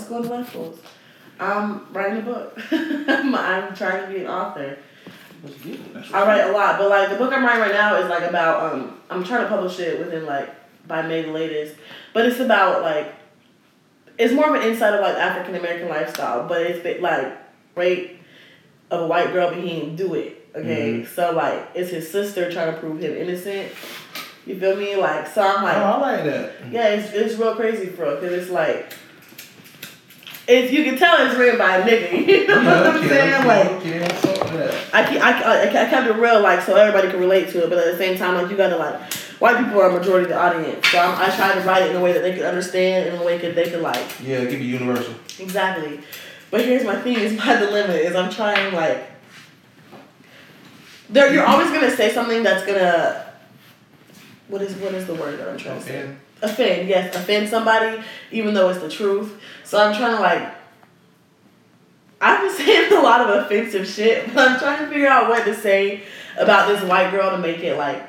[0.00, 0.86] Let's go into life.
[1.38, 2.58] I'm writing a book.
[2.70, 4.78] I'm, trying to be an author.
[5.42, 5.94] That's good.
[5.94, 8.22] That's I write a lot, but like the book I'm writing right now is like
[8.28, 10.54] about um I'm trying to publish it within like
[10.86, 11.76] by May the latest,
[12.12, 13.14] but it's about like
[14.18, 17.38] it's more of an insight of like African American lifestyle, but it's like
[17.74, 18.20] rape
[18.90, 20.46] of a white girl, but he didn't do it.
[20.54, 23.72] Okay, so like it's his sister trying to prove him innocent.
[24.46, 24.96] You feel me?
[24.96, 26.52] Like so I'm Oh, like I like that.
[26.70, 28.92] yeah, it's it's real crazy for real because it's like.
[30.50, 32.26] It's, you can tell it's written by a nigga.
[32.26, 33.46] You know what I'm saying?
[33.46, 34.84] Like, okay.
[34.92, 37.70] I, keep, I, I, I kept it real, like, so everybody can relate to it,
[37.70, 39.00] but at the same time, like, you gotta, like,
[39.38, 40.88] white people are a majority of the audience.
[40.88, 43.20] So I'm, I try to write it in a way that they can understand, in
[43.20, 45.14] a way that they can, like, Yeah, give be universal.
[45.38, 46.00] exactly.
[46.50, 49.08] But here's my thing, is my dilemma, is I'm trying, like,
[51.08, 53.32] there, you're always gonna say something that's gonna,
[54.48, 56.16] what is, what is the word that I'm trying to say?
[56.42, 59.38] Offend, yes, offend somebody, even though it's the truth.
[59.64, 60.54] So I'm trying to like.
[62.20, 65.44] I've been saying a lot of offensive shit, but I'm trying to figure out what
[65.44, 66.02] to say
[66.38, 68.02] about this white girl to make it like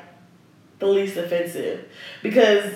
[0.78, 1.88] the least offensive,
[2.22, 2.74] because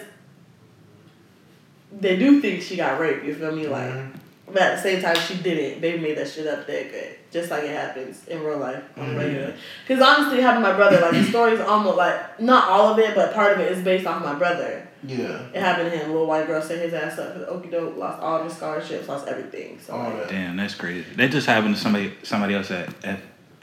[1.98, 3.24] they do think she got raped.
[3.24, 3.66] You feel me?
[3.66, 4.10] Like, Mhm.
[4.52, 5.80] but at the same time, she didn't.
[5.80, 9.14] They made that shit up that good, just like it happens in real life on
[9.14, 9.18] Mhm.
[9.18, 9.54] regular.
[9.86, 13.34] Because honestly, having my brother, like the story's almost like not all of it, but
[13.34, 14.85] part of it is based off my brother.
[15.06, 15.46] Yeah.
[15.54, 16.10] It happened to him.
[16.10, 19.08] Little white girl set his ass up for the okey doke, lost all his scholarships,
[19.08, 19.78] lost everything.
[19.80, 20.28] So All like, that.
[20.30, 21.06] Damn, that's crazy.
[21.16, 22.88] That just happened to somebody somebody else at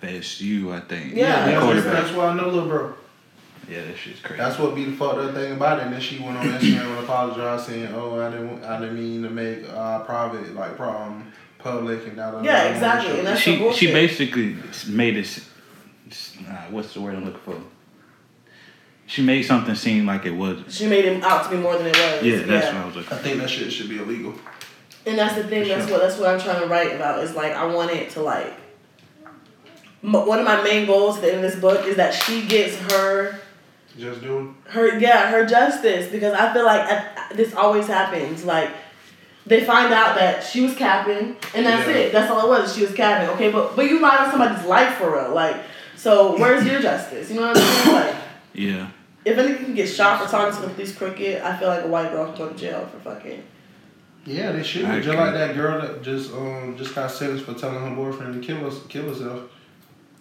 [0.01, 1.15] FSU, I think.
[1.15, 1.49] Yeah.
[1.49, 2.93] Yeah, that's, that's why I know little bro.
[3.69, 4.37] Yeah, that shit's crazy.
[4.41, 5.85] That's what be the fucked up thing about it.
[5.85, 9.23] And then she went on Instagram and apologized, saying, "Oh, I didn't, I didn't mean
[9.23, 13.43] to make uh, private like problem public and da da da." Yeah, exactly, and that's
[13.43, 15.39] some she she basically made it.
[16.45, 17.55] Uh, what's the word I'm looking for?
[19.05, 20.71] She made something seem like it wasn't.
[20.71, 22.23] she made him out to be more than it was.
[22.23, 23.11] Yeah, that's what I was like.
[23.11, 24.33] I think that shit should be illegal.
[25.05, 25.63] And that's the thing.
[25.63, 25.97] For That's sure.
[25.97, 27.21] what that's what I'm trying to write about.
[27.23, 28.53] Is like I want it to like.
[30.03, 33.39] m- One of my main goals in this book is that she gets her
[33.97, 38.69] Just do her yeah her justice because I feel like at, this always happens like
[39.45, 41.95] they find out that she was capping and that's Yeah.
[41.95, 44.65] it that's all it was she was capping okay but but you lied on somebody's
[44.65, 45.57] life for real like
[45.97, 48.15] so where's your justice you know what I'm saying like
[48.53, 48.87] Yeah,
[49.25, 51.83] if anything nigga can get shot for talking to the police crooked I feel like
[51.83, 53.43] a white girl can go to jail for fucking.
[54.25, 54.85] Yeah, they should.
[54.85, 55.19] I Just agree.
[55.19, 58.65] like that girl that just um just got sentenced for telling her boyfriend to kill
[58.65, 59.41] us kill herself.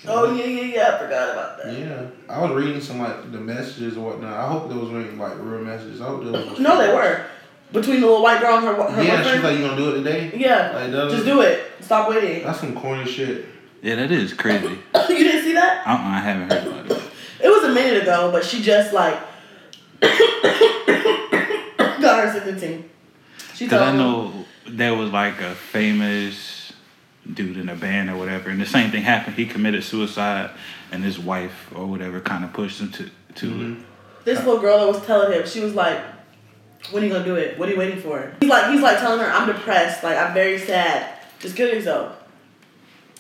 [0.09, 3.39] oh yeah yeah yeah I forgot about that Yeah, I was reading some like the
[3.39, 4.33] messages or whatnot.
[4.33, 6.01] I hope those weren't like real messages.
[6.01, 6.51] I hope those.
[6.51, 7.25] was no they were
[7.73, 9.99] between the little white girl and her her Yeah, she's like, "You gonna do it
[10.03, 11.11] today?" yeah Like that.
[11.11, 13.47] just do it stop waiting That's some corny shit.
[13.83, 14.67] yeah, that is crazy.
[15.09, 17.02] you didn't see that I, I haven't heard about it.
[17.43, 19.15] It was a minute ago, but she just like
[20.03, 20.13] got
[22.25, 22.89] her sentencing.
[23.55, 26.73] She Cause told I him- know there was like a famous
[27.33, 29.37] dude in a band or whatever, and the same thing happened.
[29.37, 30.51] He committed suicide,
[30.91, 33.81] and his wife or whatever kind of pushed him to to Mhm.
[33.81, 33.85] it.
[34.25, 35.99] this little girl that was telling him, she was like,
[36.91, 37.59] "When are you gonna do it?
[37.59, 40.03] What are you waiting for?" He's like, he's like telling her, "I'm depressed.
[40.05, 41.07] Like I'm very sad.
[41.41, 42.13] Just kill yourself."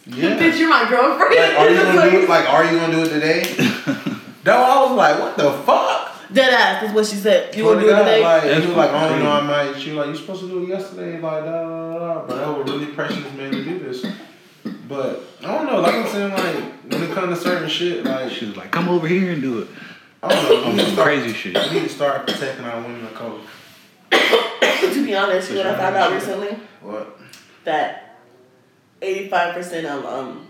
[0.06, 0.36] Yeah.
[0.38, 1.34] Bitch, you're my girlfriend.
[1.34, 2.28] Like, are you gonna do it?
[2.28, 4.04] Like, are you gonna do it today?
[4.44, 6.08] no, I was like, what the fuck?
[6.32, 7.54] Dead ass is what she said.
[7.54, 8.22] You Swear gonna do it God, today?
[8.22, 9.40] Like, That's he was like, I fucking don't know, I
[9.72, 9.80] might.
[9.80, 12.26] She was like, you supposed to do it yesterday, like, da da da da.
[12.26, 14.06] But that was really precious, man, to do this.
[14.88, 18.30] But I don't know, like I'm saying, like when it comes to certain shit, like
[18.30, 19.68] She was like, "Come over here and do it."
[20.22, 21.54] I don't know, we On need some start, crazy shit.
[21.70, 23.40] we need to start protecting our women of color.
[24.10, 26.48] to be honest, you know what I found out recently
[26.80, 27.18] What?
[27.64, 28.18] that
[29.02, 30.46] eighty five percent of um.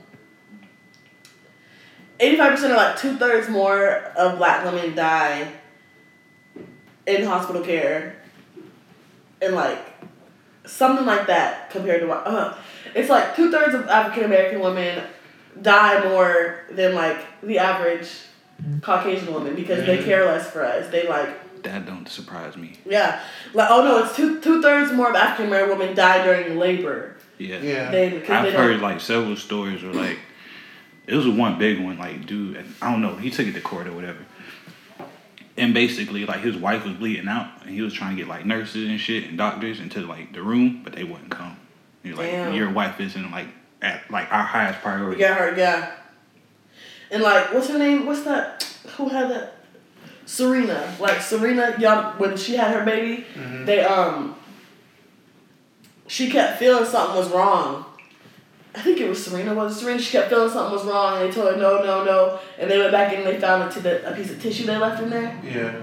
[2.22, 5.52] 85% or like two thirds more of black women die
[7.06, 8.16] in hospital care
[9.40, 9.78] and like
[10.64, 12.54] something like that compared to what uh,
[12.94, 15.02] it's like two thirds of African American women
[15.60, 18.08] die more than like the average
[18.80, 20.88] Caucasian woman because they care less for us.
[20.90, 22.76] They like That don't surprise me.
[22.86, 23.20] yeah
[23.52, 27.16] like oh no it's two two thirds more of African American women die during labor
[27.38, 27.58] Yeah.
[27.58, 27.90] Yeah.
[27.90, 30.18] than I've heard like several stories where like
[31.06, 33.60] it was one big one like dude and I don't know he took it to
[33.60, 34.18] court or whatever
[35.56, 38.46] and basically like his wife was bleeding out and he was trying to get like
[38.46, 41.56] nurses and shit and doctors into like the room but they wouldn't come
[42.02, 42.54] you're like Damn.
[42.54, 43.48] your wife isn't like
[43.80, 45.92] at like our highest priority Yeah, her, yeah.
[47.10, 48.06] And like, what's her name?
[48.06, 48.62] What's that?
[48.96, 49.56] Who had that?
[50.24, 50.96] Serena.
[50.98, 53.66] Like Serena, y'all, when she had her baby, Mhm.
[53.66, 54.34] they um.
[56.06, 57.84] She kept feeling something was wrong.
[58.74, 59.52] I think it was Serena.
[59.54, 60.00] Was Serena?
[60.00, 62.38] She kept feeling something was wrong, and they told her no, no, no.
[62.58, 65.10] And they went back in and they found a piece of tissue they left in
[65.10, 65.38] there.
[65.44, 65.74] Yeah.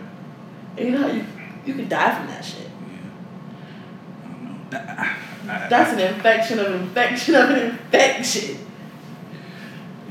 [0.78, 1.24] And you know how you
[1.66, 2.68] you could die from that shit.
[2.68, 5.54] I don't know.
[5.54, 8.58] I- That's an infection of an infection of an infection.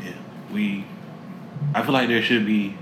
[0.05, 0.13] Yeah,
[0.53, 0.85] we.
[1.75, 2.77] I feel like there should be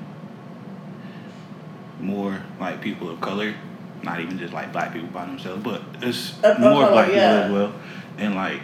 [2.01, 3.55] more like people of color,
[4.03, 7.21] not even just like black people by themselves, but it's of more color, black people
[7.23, 7.73] as well,
[8.19, 8.61] and like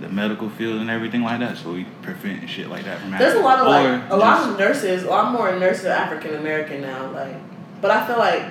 [0.00, 1.56] the medical field and everything like that.
[1.58, 3.28] So we prevent shit like that from happening.
[3.32, 5.02] There's a lot of like a lot of nurses.
[5.04, 7.10] A lot more nurses are African American now.
[7.12, 7.36] Like,
[7.80, 8.44] but I feel like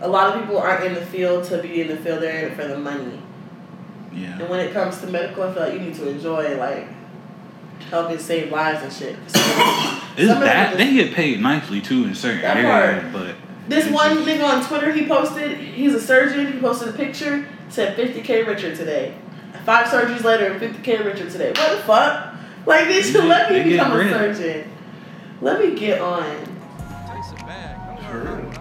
[0.00, 2.22] a lot of people aren't in the field to be in the field.
[2.22, 3.20] They're in it for the money.
[4.12, 4.38] yeah.
[4.40, 6.88] And when it comes to medical, I feel like you need to enjoy like
[7.90, 9.16] helping save lives and shit.
[9.30, 13.36] Some that they get paid nicely too in certain areas, but
[13.68, 17.96] This one nigga on Twitter, he posted, he's a surgeon, he posted a picture, said
[17.96, 19.14] 50k richer today.
[19.70, 21.50] Five surgeries later, 50k richer today.
[21.50, 22.34] What the fuck?
[22.66, 24.34] Like, bitch, They- let me become a bread.
[24.36, 24.68] surgeon.
[25.40, 26.24] Let me get on.
[28.10, 28.52] For real.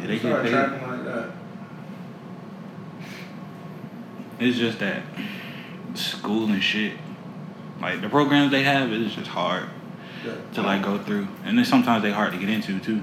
[0.00, 0.88] Yeah, they Start get paid.
[0.88, 1.24] like that.
[4.38, 5.02] It's just that
[5.92, 6.92] school and shit,
[7.82, 9.64] like the programs they have, it's just hard
[10.24, 10.32] Yeah.
[10.54, 13.02] to like go through, and then sometimes they hard to get into too.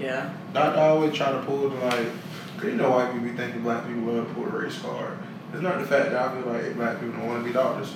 [0.00, 0.30] Yeah.
[0.52, 2.08] Doctor always try to pull the like,
[2.56, 5.18] cause you know white people be thinking black people love to pull the race card.
[5.52, 7.94] It's not the fact that I feel like black people don't want to be doctors.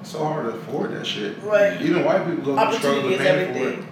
[0.00, 1.38] It's so hard to afford that shit.
[1.42, 1.80] Right.
[1.82, 3.28] Even white people go through struggle to pay for it.
[3.48, 3.88] everything.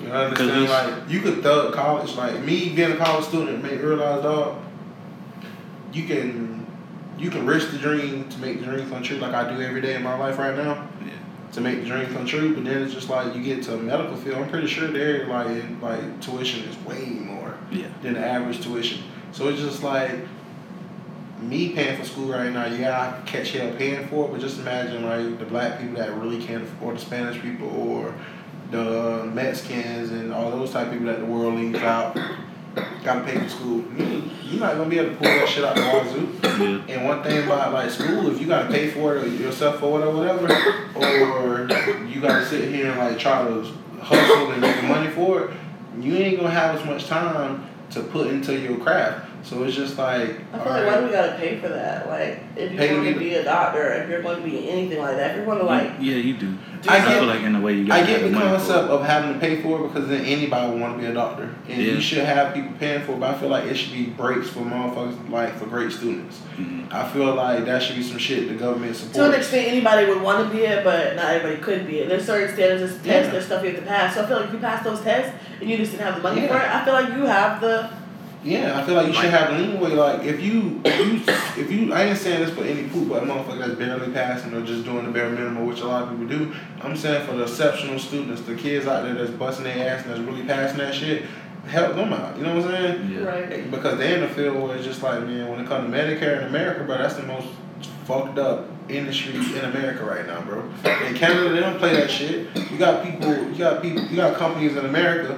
[0.00, 0.64] You understand?
[0.64, 0.70] it's-
[1.02, 2.14] Like you could thug college.
[2.16, 4.58] Like me being a college student, make me realize, dog.
[5.92, 6.66] You can,
[7.18, 9.80] you can risk the dream to make the dream come true, like I do every
[9.80, 10.88] day in my life right now.
[11.04, 11.12] Yeah.
[11.52, 12.54] to make the dream come true.
[12.54, 14.36] But then it's just like you get to a medical field.
[14.38, 17.86] I'm pretty sure there like like tuition is way more Yeah.
[18.02, 19.02] than the average tuition.
[19.32, 20.12] So it's just like
[21.42, 22.66] me paying for school right now.
[22.66, 26.14] Yeah, I catch hell paying for it, but just imagine like the black people that
[26.14, 28.14] really can't afford the Spanish people or
[28.70, 32.16] the Mexicans and all those type of people that the world leaves out.
[33.02, 33.84] Gotta pay for school.
[33.98, 36.28] You, you're not gonna be able to pull that shit out the wazoo.
[36.42, 36.94] Yeah.
[36.94, 40.46] And one thing about like school, if you gotta pay for it yourself or whatever,
[40.46, 40.54] whatever,
[40.94, 41.60] or
[42.06, 43.64] you gotta sit here and like try to
[44.00, 45.50] hustle and make money for it,
[45.98, 49.29] you ain't gonna have as much time to put into your craft.
[49.42, 52.06] So it's just like, I feel like alright, why do we gotta pay for that?
[52.08, 54.68] Like, if you're to going to be- be a doctor, if you're going to be
[54.68, 56.52] anything like that, if you're going to like, yeah, you do.
[56.82, 58.90] do I I, get- feel like in a way you I get the money concept
[58.90, 61.44] of having to pay for it because then anybody would want to be a doctor,
[61.68, 61.92] and Yeah.
[61.94, 63.20] you should have people paying for it.
[63.20, 66.38] But I feel like it should be breaks for motherfuckers, like for great students.
[66.58, 66.92] Mhm.
[66.92, 69.16] I feel like that should be some shit the government supports.
[69.16, 72.08] to an extent, anybody would want to be it, but not everybody could be it.
[72.10, 73.32] There's certain standards, there's tests, Yeah.
[73.32, 74.14] there's stuff you have to pass.
[74.14, 76.22] So I feel like if you pass those tests and you just didn't have the
[76.22, 76.48] money Yeah.
[76.48, 77.88] for it, I feel like you have the.
[78.42, 79.90] Yeah, I feel like you should Like- have leeway.
[79.90, 83.22] Like if you, if you, if you, I ain't saying this for any poop, but
[83.22, 86.10] a motherfucker that's barely passing or just doing the bare minimum, which a lot of
[86.10, 86.52] people do.
[86.82, 90.12] I'm saying for the exceptional students, the kids out there that's busting their ass and
[90.12, 91.24] that's really passing that shit,
[91.68, 92.36] help them out.
[92.38, 93.10] You know what I'm saying?
[93.12, 93.18] Yeah.
[93.24, 93.52] Right.
[93.52, 95.96] Eh, because they're in the field where it's just like, man, when it comes to
[95.96, 97.46] Medicare in America, bro, that's the most
[98.06, 100.62] fucked up industry in America right now, bro.
[101.06, 102.48] In Canada, they don't play that shit.
[102.72, 105.34] You got people, you got people, you got companies in America,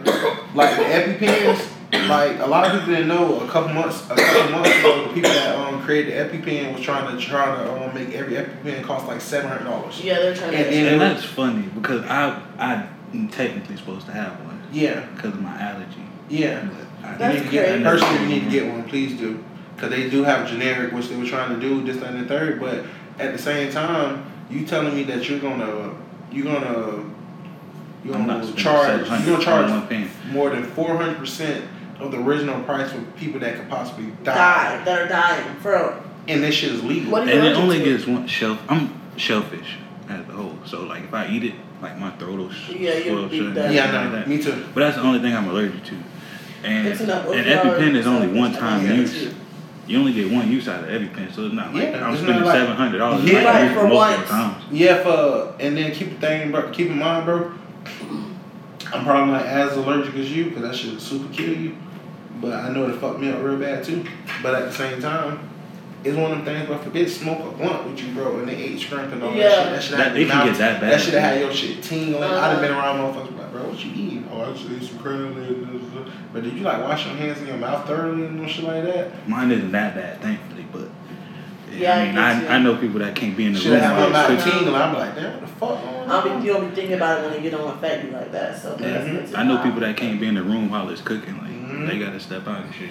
[0.55, 1.69] like the EpiPens.
[1.93, 5.13] Like a lot of people didn't know a couple months, a couple months ago, the
[5.15, 8.83] people that um created the EpiPen was trying to try to um, make every EpiPen
[8.83, 10.03] cost like seven hundred dollars.
[10.03, 10.57] Yeah, they're trying to.
[10.57, 15.33] And then- And that's funny because I I'm technically supposed to have one Yeah, because
[15.35, 16.03] of my allergy.
[16.31, 16.65] yeah.
[16.65, 17.85] But I, That's need to get crazy.
[17.85, 18.21] personally.
[18.23, 18.85] You need to get one.
[18.85, 19.45] Please do,
[19.77, 22.29] because they do have generic, which they were trying to do this, that, and the
[22.29, 22.59] third.
[22.59, 22.87] But
[23.19, 25.95] at the same time, you telling me that you're gonna,
[26.31, 27.05] you're gonna,
[28.03, 30.11] you're I'm not gonna charge, you're gonna charge on one pen.
[30.31, 31.65] more than four hundred percent
[32.03, 34.35] of the original price for people that could possibly die,
[34.79, 37.11] die that are dying for and this shit is legal.
[37.13, 37.85] What And it only to?
[37.85, 38.59] gets one shell.
[38.69, 39.77] I'm shellfish
[40.09, 40.57] as a whole.
[40.67, 43.39] So like if I eat it, like my throat will sh- Yeah, you'll swell be
[43.39, 43.55] shut.
[43.55, 43.65] done.
[43.67, 44.29] and yeah, shit like that.
[44.29, 44.65] Me too.
[44.75, 45.97] But that's the only thing I'm allergic to.
[46.65, 49.35] And It's enough an opioids, EpiPen is only one time use.
[49.89, 52.45] You only get one use out of EpiPen, so it's not like Yeah, I'm spending
[52.45, 53.25] like- seven hundred dollars.
[53.25, 53.43] Yeah.
[53.45, 54.29] Right, like for multiple once.
[54.29, 54.65] times.
[54.71, 56.71] Yeah, for and then keep the thing, bro.
[56.71, 57.53] Keep in mind, bro.
[58.93, 61.77] I'm probably not as allergic as you, cause that shit super kill you.
[62.43, 64.05] But I know it fucked me up real bad too.
[64.43, 65.39] But at the same time,
[66.05, 66.69] it's one of them things.
[66.69, 69.49] But forget smoke a blunt with you, bro, and they ate strength and all Yeah.
[69.49, 69.73] that shit.
[69.73, 70.93] That shit That- it can get that bad.
[70.93, 72.23] That should have had your shit tingling.
[72.25, 72.81] I'd have been Uh-huh.
[72.81, 74.29] around motherfuckers like, bro, what you eating?
[74.35, 75.57] Oh, I just ate some crab legs.
[76.35, 78.85] But did you like wash your hands in your mouth thoroughly and no shit like
[78.85, 79.29] that?
[79.29, 80.89] Mine isn't that bad, thankfully, but
[81.79, 82.49] Yeah, I I mean, get you.
[82.49, 84.43] I, I know people that can't be in the Should room have while my it's
[84.45, 84.59] cooking.
[84.61, 84.83] tingling.
[84.83, 85.79] I'm like, damn, what the fuck?
[86.09, 86.41] I'll on?
[86.41, 88.61] be you'll be thinking about it when it get on affect you like that.
[88.61, 89.39] So that's Mhm.
[89.39, 91.39] I know people that can't be in the room while it's cooking.
[91.41, 91.89] Like Mhm.
[91.89, 92.91] they gotta step out and shit.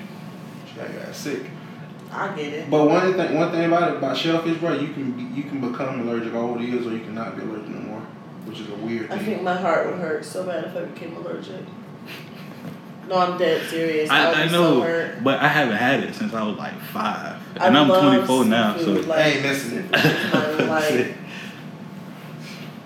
[0.73, 1.41] Shit, I got sick.
[2.13, 2.69] I get it.
[2.69, 5.61] But one thing, one thing about it about shellfish, bro, you can be, you can
[5.71, 8.01] become allergic all the years, or you cannot be allergic no more,
[8.45, 9.25] which is a weird I thing.
[9.25, 11.61] think my heart would hurt so bad if I became allergic.
[13.07, 14.09] No, I'm dead serious.
[14.09, 15.23] I, I, I know, so hurt.
[15.23, 18.45] but I haven't had it since I was like five, I and I'm love 24
[18.45, 18.77] now.
[18.77, 19.85] So seafood, I like, ain't missing it.
[19.95, 21.15] seafood is my, like,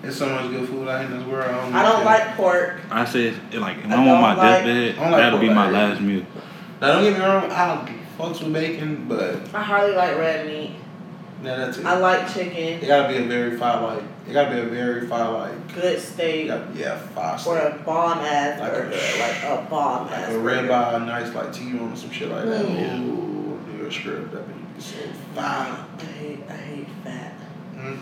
[0.06, 1.50] There's so much good food out in this world.
[1.50, 2.80] I don't, I don't like pork.
[2.92, 6.00] I said, like, if I I'm on my like- deathbed, like that'll be my last
[6.00, 6.24] meal.
[6.80, 10.70] Now don't get me wrong, I fucks with bacon, but I hardly like red meat.
[11.42, 11.86] yeah, that's it.
[11.86, 12.54] I like chicken.
[12.80, 14.02] It gotta be a very fine like.
[14.28, 15.74] It gotta be a very fine like.
[15.74, 20.18] good steak, got, yeah, five or a bomb ass Like a- like a bomb Like
[20.20, 20.68] ass a burger.
[20.68, 22.64] ribeye, nice like T-bone or some shit like that.
[22.64, 23.08] Mm.
[23.08, 24.30] Ooh, do a strip.
[24.30, 24.98] That be so
[25.34, 25.44] fine.
[25.44, 27.34] I hate, I hate fat.
[27.74, 27.98] Mm.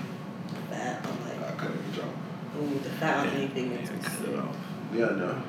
[0.71, 2.09] Fat, I'm like, I couldn't even
[2.61, 4.57] ooh, the fat on Yeah, anything yeah, is cut it off.
[4.95, 5.43] Yeah, no.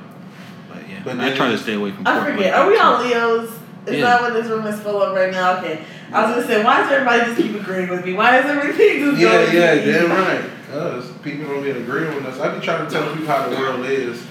[0.69, 2.07] But yeah, But I then- try to stay away from.
[2.07, 2.53] I pork forget.
[2.53, 3.03] Are we that, on.
[3.07, 3.49] Leo's?
[3.87, 4.01] Is Yeah.
[4.01, 5.57] that what this room is full of right now?
[5.59, 5.81] Okay.
[6.11, 8.13] I was gonna say, why does everybody just keep agreeing with me?
[8.13, 9.91] Why is everything just Yeah, going yeah, to me?
[9.91, 10.41] damn right.
[10.71, 12.39] Cause people don't be agreeing with us.
[12.39, 14.25] I be trying to tell people how the world is.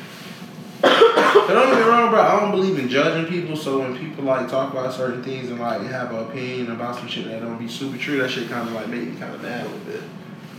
[0.83, 0.91] But
[1.49, 2.21] don't get me wrong, bro.
[2.21, 3.57] I don't believe in judging people.
[3.57, 7.07] So when people like talk about certain things and like have an opinion about some
[7.09, 9.41] shit that don't be super true, that shit kind of like make me kind of
[9.43, 10.03] mad a little bit.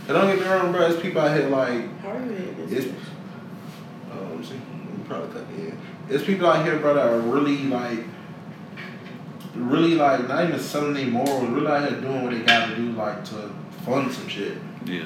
[0.06, 0.80] But don't get me wrong, bro.
[0.88, 2.94] There's people out here like How are you hitting It's, this?
[4.12, 4.60] oh, let me see.
[5.08, 5.78] Probably cut it in.
[6.08, 8.00] There's people out here, bro, that are really like,
[9.54, 12.92] really like, not even selling their morals, really out here doing what they gotta do,
[12.92, 13.50] like to
[13.84, 14.58] fund some shit.
[14.84, 15.04] Yeah,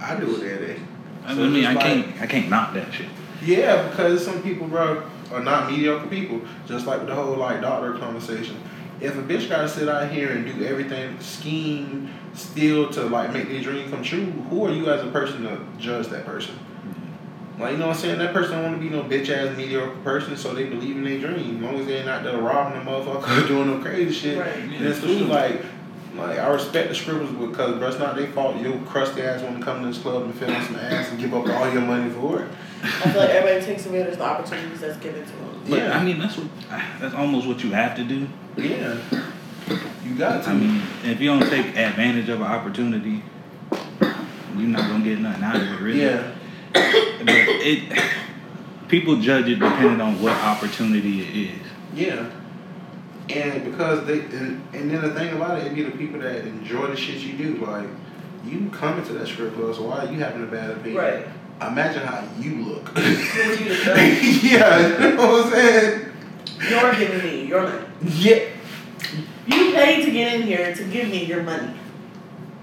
[0.00, 0.80] I do it every day.
[1.24, 3.06] I So mean, I like- can't, I can't knock that shit.
[3.44, 5.02] Yeah, because some people, bro,
[5.32, 6.40] are not mediocre people.
[6.66, 8.56] Just like the whole like doctor conversation.
[9.02, 13.48] If a bitch gotta sit out here and do everything, scheme, steal to like make
[13.48, 16.56] their dream come true, who are you as a person to judge that person?
[17.58, 18.18] Like you know what I'm saying?
[18.18, 21.04] That person don't want to be no bitch ass mediocre person, so they believe in
[21.04, 21.56] their dream.
[21.56, 24.54] As long as they ain't not there robbing the motherfucker, doing no crazy shit, Right.
[24.54, 25.26] then it's cool.
[25.26, 25.62] Like,
[26.16, 28.56] like I respect the scribbles because, bro, it's not their fault.
[28.60, 31.18] Your crusty ass want to come to this club and fill in some ass and
[31.20, 32.48] give up all your money for it.
[32.82, 35.62] I feel like everybody takes advantage of the opportunities that's given to them.
[35.68, 35.96] But Yeah.
[35.98, 36.48] I mean, that's what,
[37.00, 38.26] that's almost what you have to do.
[38.56, 38.98] Yeah,
[40.04, 40.50] you got to.
[40.50, 43.22] I mean, if you don't take advantage of an opportunity,
[43.70, 46.02] you're not gonna get nothing out of it, really.
[46.02, 46.32] yeah,
[46.72, 46.82] But
[47.28, 48.02] it,
[48.88, 51.66] people judge it depending on what opportunity it is.
[51.94, 52.26] yeah.
[53.36, 56.44] And because they, and, and then the thing about it, it be the people that
[56.46, 57.64] enjoy the shit you do.
[57.64, 57.86] Like,
[58.44, 60.96] you coming to that strip club, so why are you having a bad opinion?
[60.96, 61.26] Right.
[61.60, 62.88] Imagine how you look.
[62.88, 64.42] Who are you to judge?
[64.42, 66.12] yeah, you know what I'm saying?
[66.68, 67.86] You're giving me your money.
[68.02, 68.48] Yeah.
[69.46, 71.74] You paid to get in here to give me your money.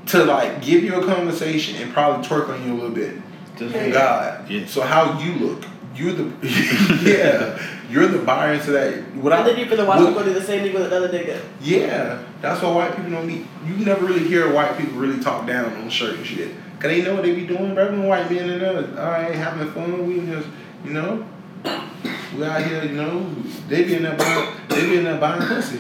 [0.08, 3.16] To like give you a conversation and probably twerk on you a little bit.
[3.58, 3.90] Just Yeah.
[3.90, 4.50] God.
[4.50, 4.66] Yeah.
[4.66, 5.64] So how you look?
[5.96, 6.32] You're the
[7.04, 7.79] yeah.
[7.90, 9.16] You're the buyer into that.
[9.16, 11.10] Without, and then you for the watch with- people do the same thing with another
[11.10, 11.40] nigga.
[11.62, 13.46] Yeah, that's why white people don't be.
[13.66, 16.52] You never really hear white people really talk down on certain shit.
[16.80, 17.74] Cause they know what they be doing.
[17.76, 20.08] Bro, When white men in there, all right, having fun.
[20.08, 20.48] We just,
[20.86, 21.26] you know,
[22.38, 23.26] we out here, you know,
[23.68, 25.80] they be in there buying, they be in there buying pussy.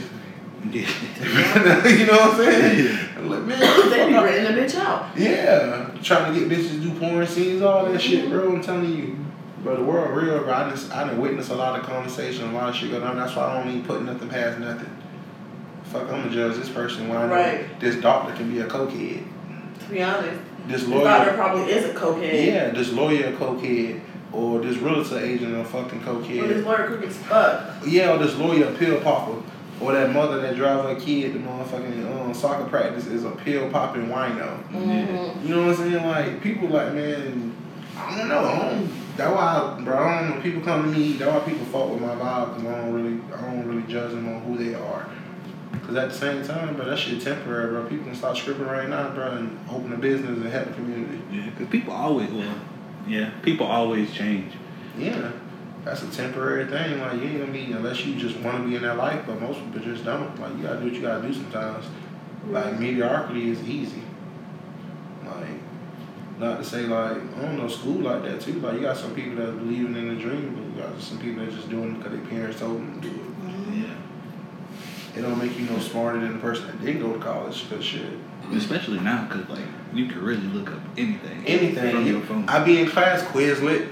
[0.71, 0.81] yeah.
[1.87, 2.97] you know what I'm saying?
[3.17, 4.23] I'm like, man, what the They be fuck?
[4.25, 5.17] renting a bitch out.
[5.17, 8.55] Yeah, trying to get bitches to do porn scenes, all that shit, bro.
[8.55, 9.15] I'm telling you,
[9.63, 10.53] bro, the world real, bro.
[10.53, 13.17] I just, I done witnessed a lot of conversation, a lot of shit going on.
[13.17, 14.89] That's why I don't even put nothing past nothing.
[15.85, 17.79] Fuck, I'm gonna judge this person when I know Right.
[17.79, 19.23] this doctor can be a cokehead.
[19.79, 22.45] To be honest, This lawyer, probably is a cokehead.
[22.45, 23.99] yeah, this lawyer a cokehead,
[24.31, 26.65] or this realtor agent a fucking But his cokehead.
[26.65, 27.61] lawyer crooked as fuck.
[27.87, 29.37] Yeah, or this lawyer a pill popper,
[29.81, 33.67] or that mother that drive her kid to motherfucking um, soccer practice is a pill
[33.71, 34.61] popping wino.
[34.71, 35.47] Mm-hmm.
[35.47, 36.05] You know what I'm saying?
[36.05, 37.55] Like people like man,
[37.99, 38.39] I don't know.
[38.39, 39.97] I don't, that's why, bro.
[39.97, 40.41] I don't know.
[40.41, 41.13] People come to me.
[41.13, 44.11] That's why people fuck with my vibe because I don't really, I don't really judge
[44.11, 45.09] them on who they are.
[45.85, 47.85] Cause at the same time, bro, that shit temporary, bro.
[47.87, 51.21] People can start scripting right now, bro, and open a business and help the community.
[51.31, 52.55] Yeah, because people always, well,
[53.07, 54.53] yeah, people always change.
[54.97, 55.31] Yeah,
[55.83, 56.99] that's a temporary thing.
[56.99, 59.41] Like you ain't gonna be unless you just want to be in that life, but
[59.41, 60.39] most people just don't.
[60.39, 61.85] Like you gotta do what you gotta do sometimes.
[62.47, 64.03] Like mediocrity is easy.
[65.25, 65.58] Like
[66.39, 68.53] not to say like I don't know school like that too.
[68.53, 71.45] Like you got some people that believing in the dream, but you got some people
[71.45, 73.21] that just doing it because their parents told them to do it.
[73.21, 73.81] Mm-hmm.
[73.83, 75.19] Yeah.
[75.19, 77.69] It don't make you no smarter than the person that didn't go to college.
[77.69, 78.13] Cause shit,
[78.53, 81.45] Especially now, because, like, you can really look up anything.
[81.45, 81.91] anything.
[81.91, 82.47] From your phone.
[82.47, 83.91] I be in class Quizlet.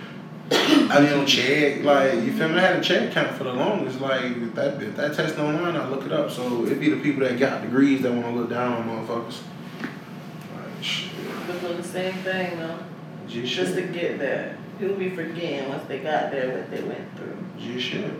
[0.50, 2.56] I be on check, like you feel me?
[2.56, 4.00] I had a check count for the longest.
[4.00, 6.32] Like if that if that test online, I look it up.
[6.32, 9.42] So it be the people that got degrees that want to look down on motherfuckers.
[11.68, 12.80] Like shit, They're doing the same thing though.
[13.28, 14.58] G Just to get there.
[14.80, 17.38] People be forgetting once they got there what they went through.
[17.60, 18.12] G shit.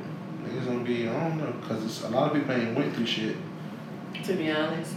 [0.44, 3.36] Niggas gonna be I don't know because a lot of people ain't went through shit.
[4.24, 4.94] To be honest.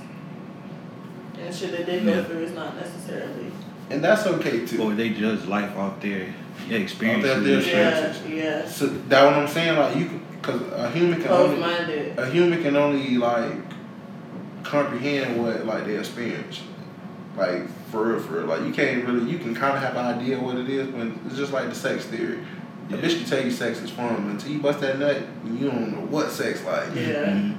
[1.38, 2.24] And shit that they did go Yeah.
[2.24, 3.52] through is not necessarily
[3.90, 4.82] and that's okay too.
[4.82, 6.32] Or they judge life off their
[6.68, 7.30] yeah, experiences.
[7.30, 8.28] Off their experiences.
[8.28, 8.68] Yeah, yeah.
[8.68, 12.62] So that what I'm saying, like you, because a human can Closed only a human
[12.62, 13.58] can only like
[14.62, 16.62] comprehend what like they experience.
[17.36, 18.46] Like for real, for real.
[18.46, 21.08] Like you can't really, you can kind of have an idea what it is, but
[21.26, 22.40] it's just like the sex theory.
[22.90, 25.70] A bitch can tell you sex is fun, but until you bust that nut, you
[25.70, 26.88] don't know what sex like.
[26.94, 27.26] Yeah.
[27.26, 27.56] Mhm.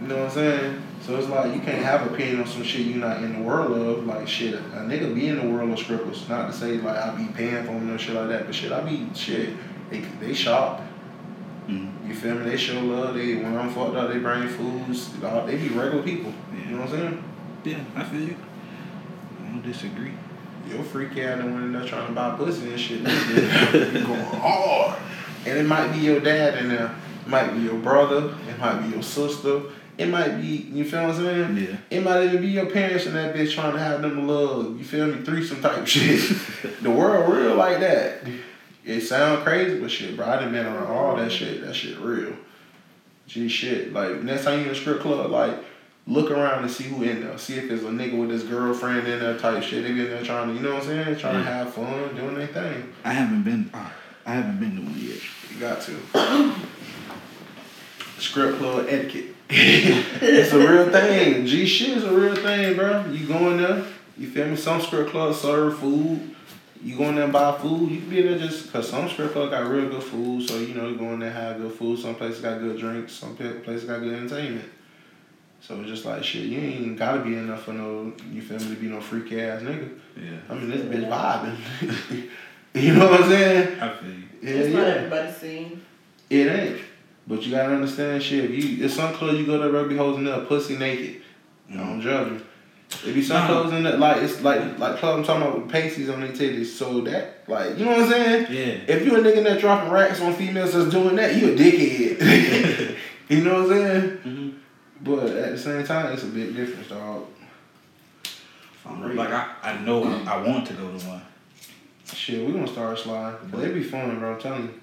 [0.00, 0.82] You know what I'm saying?
[1.02, 3.40] So it's like you can't have a opinion on some shit you're not in the
[3.40, 4.06] world of.
[4.06, 6.26] Like shit, a nigga be in the world of strippers.
[6.28, 8.72] Not to say like I be paying for them and shit like that, but shit,
[8.72, 9.50] I be shit.
[9.90, 10.80] They they shop.
[11.68, 11.90] Mhm.
[12.08, 12.44] You feel me?
[12.50, 13.14] They show love.
[13.14, 15.10] They when I'm fucked up, they bring foods.
[15.20, 16.32] They be regular people.
[16.56, 17.24] You know what I'm saying?
[17.64, 18.36] Yeah, I feel you.
[19.50, 20.12] Don't disagree.
[20.68, 23.00] Your freak ass the one there trying to buy pussy and shit.
[23.00, 24.98] you going hard.
[25.44, 26.94] And it might be your dad in there.
[27.24, 28.34] It might be your brother.
[28.48, 29.62] It might be your sister.
[29.98, 31.56] It might be, you feel what I'm saying?
[31.56, 31.76] Yeah.
[31.90, 34.84] It might even be your parents and that bitch trying to have them love, you
[34.84, 36.22] feel me, threesome type shit.
[36.80, 38.22] the world real like that.
[38.84, 41.60] It sound crazy, but shit, bro, I done been around all that shit.
[41.62, 42.34] That shit real.
[43.26, 43.92] Gee, shit.
[43.92, 45.54] Like, next time you in a strip club, like,
[46.10, 47.38] look around and see who in there.
[47.38, 49.84] See if there's a nigga with his girlfriend in there type shit.
[49.84, 51.18] They be in there trying to, you know what I'm saying?
[51.18, 52.92] Trying to have fun, doing their thing.
[53.04, 53.70] I haven't been.
[53.72, 53.88] Uh,
[54.26, 55.20] I haven't been to one yet.
[55.50, 56.54] You got to.
[58.20, 59.34] Script club etiquette.
[59.50, 61.46] it's a real thing.
[61.46, 63.06] G shit is a real thing, bro.
[63.06, 63.84] You go in there,
[64.18, 64.56] you feel me?
[64.56, 66.36] Some script clubs serve food.
[66.82, 67.90] You go in there and buy food.
[67.90, 70.48] You can be there just because some strip club got real good food.
[70.48, 71.98] So, you know, you go in there have good food.
[71.98, 73.12] Some places got good drinks.
[73.12, 74.68] Some places got good entertainment.
[75.60, 76.44] So it's just like shit.
[76.44, 79.62] You ain't gotta be enough for no, you feel me, to be no freak ass
[79.62, 79.90] nigga.
[80.16, 80.38] Yeah.
[80.48, 82.28] I mean, this bitch vibing.
[82.74, 83.80] you know what I'm saying?
[83.80, 84.22] I feel you.
[84.42, 84.78] Yeah, it's yeah.
[84.78, 85.82] not everybody's scene.
[86.30, 86.80] It ain't.
[87.26, 88.46] But you gotta understand shit.
[88.46, 91.22] If you it's some clubs you go to rugby hoes in there pussy naked.
[91.70, 92.46] I don't judge you.
[93.04, 93.46] There be some Nah.
[93.46, 96.30] clubs in there like it's like like club I'm talking about with pasties on their
[96.32, 96.66] titties.
[96.66, 98.46] So that like you know what I'm saying?
[98.50, 98.94] Yeah.
[98.94, 102.96] If you a nigga that dropping racks on females that's doing that, you a dickhead.
[103.28, 104.18] you know what I'm saying?
[104.24, 104.54] Mhm.
[105.02, 107.26] But at the same time, it's a big difference, dog.
[108.84, 111.22] Like I, I know I, want to go to one.
[112.12, 113.48] Shit, we gonna start sliding.
[113.50, 114.34] But it'd be fun, bro.
[114.34, 114.74] I'm telling you.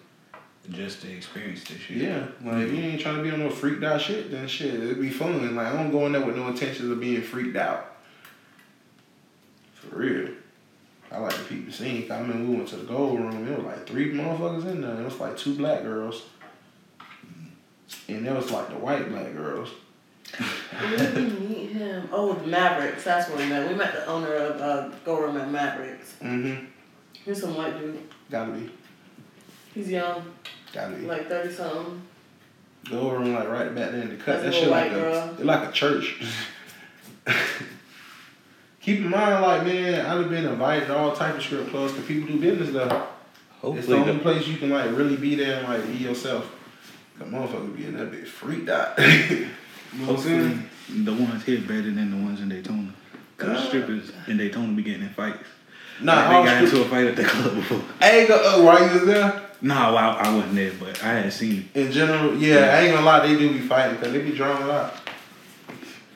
[0.69, 1.97] Just to experience this shit.
[1.97, 4.73] Yeah, like if you ain't trying to be on no freaked out shit, then shit,
[4.73, 5.55] it'd be fun.
[5.55, 7.97] Like I don't go in there with no intentions of being freaked out.
[9.75, 10.29] For real.
[11.09, 12.11] I like to peep the scene.
[12.11, 13.47] I mean, we went to the gold room.
[13.47, 14.99] It was like three motherfuckers in there.
[14.99, 16.23] It was like two black girls,
[18.09, 19.69] and it was like the white black girls.
[20.35, 22.09] Where did we meet him?
[22.11, 23.03] Oh, the Mavericks.
[23.03, 23.67] That's where we met.
[23.69, 26.15] We met the owner of uh, Gold Room at Mavericks.
[26.21, 26.65] Mm-hmm.
[27.25, 27.99] He's some white dude.
[28.29, 28.69] Gotta be.
[29.73, 30.23] He's young,
[30.73, 31.05] Gotta be.
[31.05, 32.01] like thirty something.
[32.89, 34.41] Gold room like right back there in the cut.
[34.41, 35.35] That's That a shit little like white a girl.
[35.39, 36.23] it like a church.
[38.81, 41.91] Keep in mind, like man, I'd have been invited to all type of strip clubs
[41.93, 43.03] because people do business there.
[43.77, 46.49] it's the only the, place you can like really be there and like be yourself.
[47.19, 48.97] Cause motherfucker be in that bitch freaked out.
[49.97, 52.93] you know what I'm hopefully the ones here better than the ones in Daytona.
[53.37, 53.67] Cause God.
[53.67, 55.43] strippers in Daytona be getting in fights.
[56.01, 57.81] Nah, like, all they got strip- into a fight at the club before.
[58.01, 59.43] I ain't gonna uh, while you was there.
[59.61, 61.79] Nah, well, I, I wasn't there, but I had seen it.
[61.85, 64.63] In general, yeah, I ain't gonna lie, they do be fighting because they be drawing
[64.63, 64.93] a lot.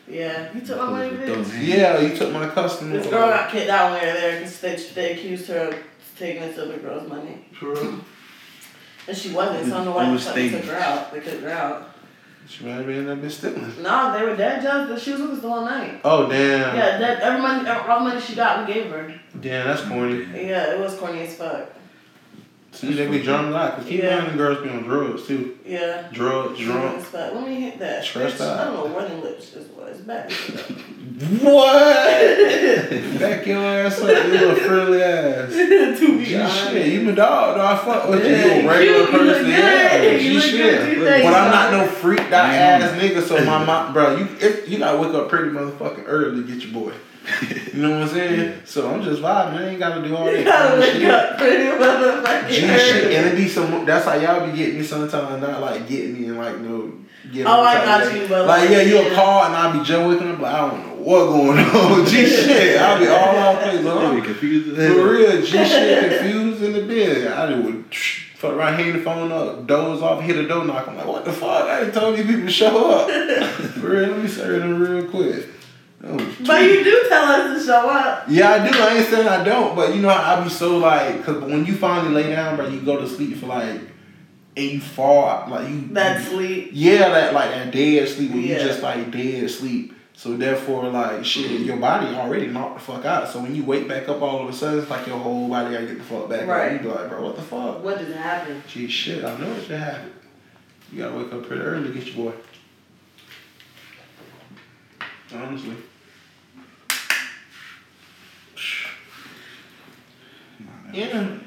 [0.08, 1.68] Yeah, you took my money, bitch.
[1.68, 2.98] Yeah, you took my customer.
[2.98, 5.76] This girl got kicked out when we were there because they, they accused her of
[6.18, 7.46] taking this other girl's money.
[7.54, 8.02] True.
[9.08, 10.62] And she wasn't, so I don't know why On they fucking stage.
[10.62, 11.14] took her out.
[11.14, 11.91] They took her out.
[12.52, 13.74] She might be in that bitch stealing.
[13.82, 15.02] No, they were dead judges.
[15.02, 16.02] She was with us the whole night.
[16.04, 16.76] Oh damn.
[16.76, 19.14] Yeah, that every money, all money she got, we gave her.
[19.40, 20.26] Damn, that's corny.
[20.34, 21.70] Yeah, it was corny as fuck.
[22.82, 23.76] See, they be drunk a lot.
[23.78, 24.36] Cause keep Yeah.
[24.36, 25.58] girls be on drugs too.
[25.66, 26.08] Yeah.
[26.12, 27.00] Drugs, drunk.
[27.02, 27.34] fuck.
[27.36, 28.04] Let me hit that.
[28.04, 28.60] Stressed out.
[28.60, 29.98] I don't know where them lips just was.
[30.00, 30.32] Back.
[31.42, 31.76] What?
[33.20, 35.52] Back your ass up, you little friendly ass.
[36.00, 36.70] to be G honest.
[36.72, 37.66] shit, you my dog, though.
[37.66, 38.32] I fuck with you.
[38.32, 40.12] Yeah, You a regular you- you person, look yeah.
[40.14, 41.00] You look shit.
[41.00, 43.22] But I'm not no freaked out ass nigga.
[43.22, 46.64] So my mom, bro, you if, you gotta wake up pretty motherfucking early to get
[46.64, 46.94] your boy.
[47.74, 48.62] You know what I'm saying?
[48.66, 49.54] So I'm just vibing.
[49.58, 50.38] I ain't gotta do all that.
[50.40, 53.86] You gotta kind wake up pretty motherfucking G shit, and it be some.
[53.86, 55.42] That's how y'all be getting me sometimes.
[55.42, 56.94] Not like getting me and like no.
[57.32, 58.28] Get Oh, me I got you, way.
[58.28, 59.14] but like like, yeah, you a yeah.
[59.16, 62.06] call and I'll be Joe waking up like I don't know what going on.
[62.08, 63.78] G shit, I'll be all out place.
[63.78, 67.32] They Like, be confused for real, G shit confused in the bed.
[67.32, 70.88] I just would fuck around, hang the phone up, doze off, hit a door knock.
[70.88, 71.66] I'm like, what the fuck?
[71.70, 73.10] I ain't told these people to show up.
[73.76, 75.46] for real, let me serve them real quick.
[76.04, 78.26] Oh, But you do tell us to show up.
[78.28, 78.78] yeah, I do.
[78.80, 81.76] I ain't saying I don't, but you know, I be so like, cause when you
[81.76, 83.80] finally lay down, bro, you go to sleep for like,
[84.58, 85.88] and you fall, like you.
[85.92, 86.72] That sleep.
[86.74, 88.58] Yeah, that like that dead sleep when Yeah.
[88.60, 89.94] you just like dead sleep.
[90.14, 93.28] So therefore, like shit, your body already knocked the fuck out.
[93.30, 95.74] So when you wake back up all of a sudden, it's like your whole body
[95.74, 96.68] gotta get the fuck back Right.
[96.68, 96.82] up.
[96.84, 97.84] You be like, bro, what the fuck?
[97.84, 98.62] What just happen?
[98.68, 100.12] Gee, shit, I know it should happen.
[100.92, 102.38] You gotta wake up pretty early to get your boy.
[105.34, 105.76] Honestly.
[110.60, 111.38] Nah, that was Yeah.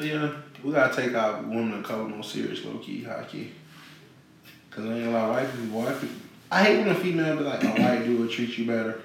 [0.00, 0.32] Yeah,
[0.62, 3.50] we gotta take our women and color more serious, low key, high key.
[4.70, 5.80] Cause I ain't a lot of white people.
[5.80, 6.16] White people.
[6.50, 9.00] I hate when a female be like, "A white dude will treat you better."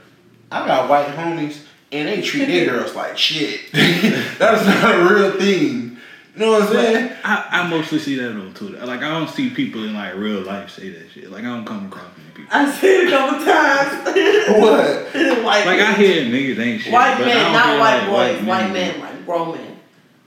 [0.52, 3.62] I got white homies and they treat their girls like shit.
[3.72, 5.98] That's not a real thing.
[6.36, 7.12] You know what I'm saying?
[7.24, 8.86] I, I mostly see that on Twitter.
[8.86, 11.32] Like I don't see people in like real life say that shit.
[11.32, 12.50] Like I don't come across many people.
[12.52, 14.62] I said it a couple times.
[14.62, 15.44] What?
[15.44, 16.94] white Like I hear niggas ain't shit.
[16.94, 19.13] white but men, don't white like, boys, white men, like grown men,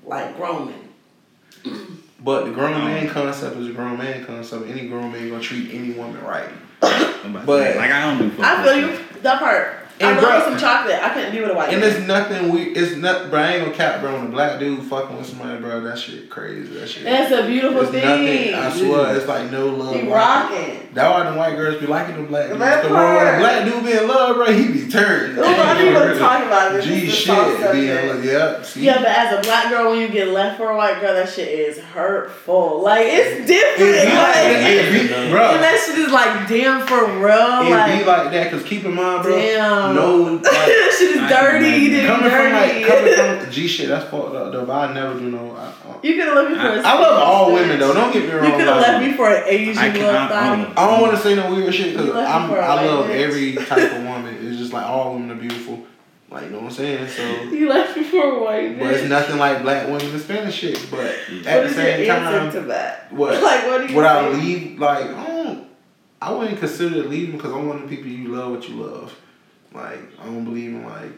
[0.04, 0.90] like grown men.
[2.22, 4.66] But the grown man concept is a grown man concept.
[4.68, 6.48] Any grown man gonna treat any woman right.
[6.82, 8.42] I'm about to But- like I don't do.
[8.42, 8.98] I feel you.
[9.22, 9.85] That part.
[9.98, 10.98] I And me bruh- some chocolate.
[11.02, 11.90] I couldn't be with a white And man.
[11.90, 12.62] there's nothing we.
[12.64, 13.30] It's not.
[13.30, 14.14] Bro, I ain't gonna cap, bro.
[14.14, 16.68] When a black dude fucking with somebody, bro, that shit crazy.
[16.78, 17.04] That shit.
[17.04, 18.04] That's a beautiful It's thing.
[18.04, 18.54] nothing.
[18.54, 19.94] I swear, it's like no love.
[19.94, 20.82] He rocking.
[20.92, 22.58] That why the white girls be liking the black dudes.
[22.60, 25.36] That The one black dude be in love, bro, he be turned.
[25.36, 26.86] Lot of people are talking about this.
[26.86, 28.66] Is shit, soft be in subject.
[28.66, 28.84] See?
[28.84, 31.28] Yeah, but as a black girl, when you get left for a white girl, that
[31.28, 32.80] shit is hurtful.
[32.82, 33.94] Like it's different.
[33.94, 34.46] It like like.
[34.46, 37.66] It be, and that shit is like damn for real.
[37.66, 39.36] It like be like that because keep in mind, bro.
[39.38, 39.85] damn.
[39.94, 40.32] No, oh.
[40.34, 41.64] like, that shit is I dirty.
[41.70, 44.64] can It is coming from like coming from G shit, that's fucked up though.
[44.66, 45.54] But I never do no.
[45.56, 47.54] I, I, you could have left me for a I love all bitch.
[47.54, 47.94] women though.
[47.94, 48.44] Don't get me wrong.
[48.44, 50.62] You could have left me for an Asian I can- little I- I don't thotty.
[50.62, 50.72] know.
[50.82, 52.64] I don't want to say no weird shit because You left me I'm for a
[52.66, 53.20] I white love bitch.
[53.20, 54.36] every type of woman.
[54.46, 55.84] It's just like all women are beautiful.
[56.28, 57.08] Like you know what I'm saying.
[57.08, 58.78] So, You left me for a white man.
[58.80, 60.74] but it's nothing like black women and Spanish shit.
[60.90, 61.38] But mm.
[61.38, 63.12] What at the is same answer time, to that?
[63.12, 63.40] what?
[63.42, 64.78] Like what do you would I leave?
[64.78, 65.66] Like I don't.
[66.20, 69.14] I wouldn't consider leaving because I'm one of the people you love what you love.
[69.76, 71.12] Like I don't believe in like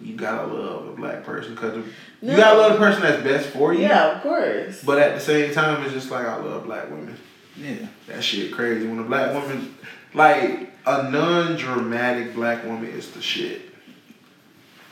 [0.00, 1.74] you gotta love a black person because
[2.22, 2.30] No.
[2.32, 3.80] you gotta love the person that's best for you.
[3.80, 4.82] Yeah, of course.
[4.84, 7.16] But at the same time, it's just like I love black women.
[7.56, 7.86] Yeah.
[8.06, 8.86] That shit crazy.
[8.86, 9.74] When a black woman,
[10.14, 13.62] like a non-dramatic black woman, is the shit.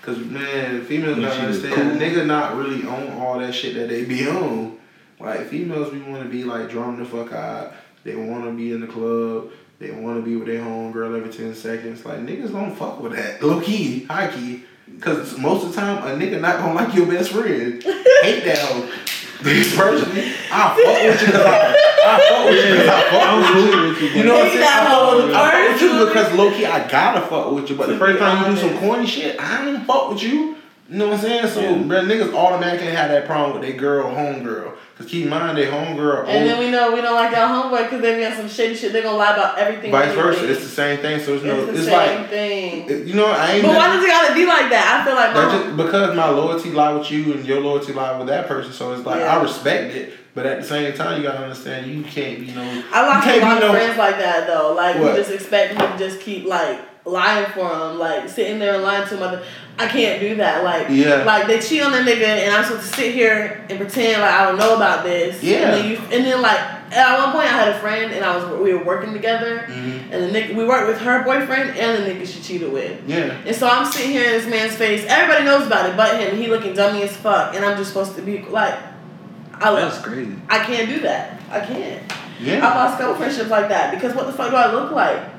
[0.02, 2.08] Cause man, females When gotta she was understand, cool.
[2.08, 4.78] nigga not really on all that shit that they be on.
[5.20, 7.72] Like females, we want to be like drum the fuck out.
[8.04, 9.50] They want to be in the club.
[9.78, 12.04] They want to be with their homegirl every ten seconds.
[12.04, 13.42] Like niggas don't fuck with that.
[13.42, 14.62] Low key, high key.
[15.00, 17.82] Cause most of the time, a nigga not gonna like your best friend.
[17.82, 18.90] Hate that hoe.
[19.44, 21.74] Personally, I fuck with you because I,
[22.06, 24.06] I fuck with you because I fuck I'm with you.
[24.08, 24.14] you.
[24.18, 24.60] You know what I'm saying?
[24.60, 27.52] that I fuck hoe with, I fuck with you because low key I gotta fuck
[27.52, 27.76] with you.
[27.76, 30.56] But the first time you do some corny shit, I don't fuck with you.
[30.88, 31.48] You know what I'm saying?
[31.48, 31.68] So, Yeah.
[31.78, 34.74] bruh, niggas automatically have that problem with their girl, homegirl.
[34.96, 37.82] Cause keep in mind, their homegirl, And then we know we don't like our homeboy
[37.84, 38.92] because they be on some shady shit.
[38.92, 39.90] They're gonna lie about everything.
[39.90, 40.48] vice versa.
[40.48, 41.18] It's the same thing.
[41.20, 42.88] So it's, no, It's the it's same like, thing.
[42.88, 43.62] it- you know, I ain't.
[43.66, 45.00] But why does it gotta be like that?
[45.00, 47.92] I feel like That's my just because my loyalty lie with you and your loyalty
[47.92, 48.72] lie with that person.
[48.72, 49.36] So it's like Yeah.
[49.36, 52.62] I respect it, but at the same time, you gotta understand you can't be no.
[52.92, 53.72] I like you a lot of no.
[53.72, 54.74] friends like that though.
[54.74, 55.10] Like What?
[55.10, 58.82] you just expect me to just keep like lying for them, like sitting there and
[58.82, 59.42] lying to them.
[59.78, 60.64] I can't do that.
[60.64, 61.24] Like Yeah.
[61.24, 64.30] like they cheat on that nigga, and I'm supposed to sit here and pretend like
[64.30, 65.42] I don't know about this.
[65.42, 65.56] Yeah.
[65.56, 66.60] And then you and then like
[66.92, 70.12] at one point I had a friend and I was we were working together, mm-hmm.
[70.12, 73.06] and the nigga we worked with her boyfriend and the nigga she cheated with.
[73.08, 73.36] Yeah.
[73.44, 75.04] And so I'm sitting here in this man's face.
[75.08, 76.36] Everybody knows about it, but him.
[76.36, 78.78] He looking dummy as fuck, and I'm just supposed to be like,
[79.54, 80.36] I That's crazy.
[80.48, 81.40] I can't do that.
[81.50, 82.12] I can't.
[82.40, 82.66] Yeah.
[82.66, 85.33] I lost a couple friendships like that because what the fuck do I look like?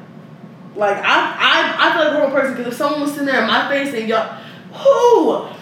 [0.76, 3.42] Like I I I feel like a horrible person because if someone was sitting there
[3.42, 4.38] in my face and y'all,
[4.74, 5.56] who?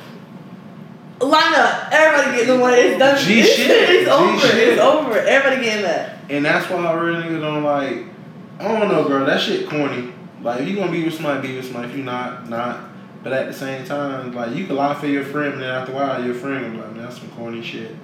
[1.24, 2.74] Line up, everybody getting the one.
[2.74, 3.18] It's done.
[3.24, 3.90] G it's, shit.
[3.90, 4.40] It's over.
[4.40, 4.70] shit.
[4.70, 5.18] It's over.
[5.18, 6.20] Everybody getting that.
[6.30, 8.06] And that's why I really don't like.
[8.60, 9.26] I don't know, girl.
[9.26, 10.14] That shit corny.
[10.42, 11.90] Like, if you gonna be with somebody, be with somebody.
[11.90, 12.90] If you not, not.
[13.24, 15.94] But at the same time, like, you can lie for your friend, and then after
[15.94, 17.96] a while, your friend gonna be like, man, that's some corny shit.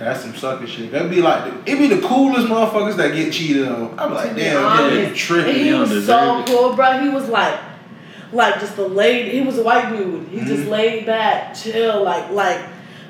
[0.00, 0.90] That's some sucker shit.
[0.92, 3.98] That'd be like, the, it be the coolest motherfuckers that get cheated on.
[3.98, 4.94] I'm like, To be damn, yeah, honest.
[4.96, 5.54] they And tripping.
[5.54, 6.46] he You was so it.
[6.46, 7.00] cool, bro.
[7.00, 7.60] He was like,
[8.32, 9.30] like just the laid.
[9.32, 10.28] He was a white dude.
[10.28, 10.70] He just Mhm.
[10.70, 12.60] laid back, chill, like like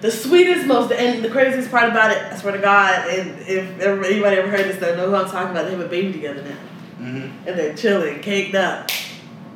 [0.01, 2.19] the sweetest, most and the craziest part about it.
[2.33, 5.51] I swear to God, and if anybody ever heard this, they know who I'm talking
[5.53, 5.67] about.
[5.67, 7.49] They have a baby together now, Mm-hmm.
[7.49, 8.91] and they're chilling, caked up,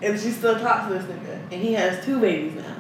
[0.03, 2.74] and she still talks to this nigga, and he has two babies now.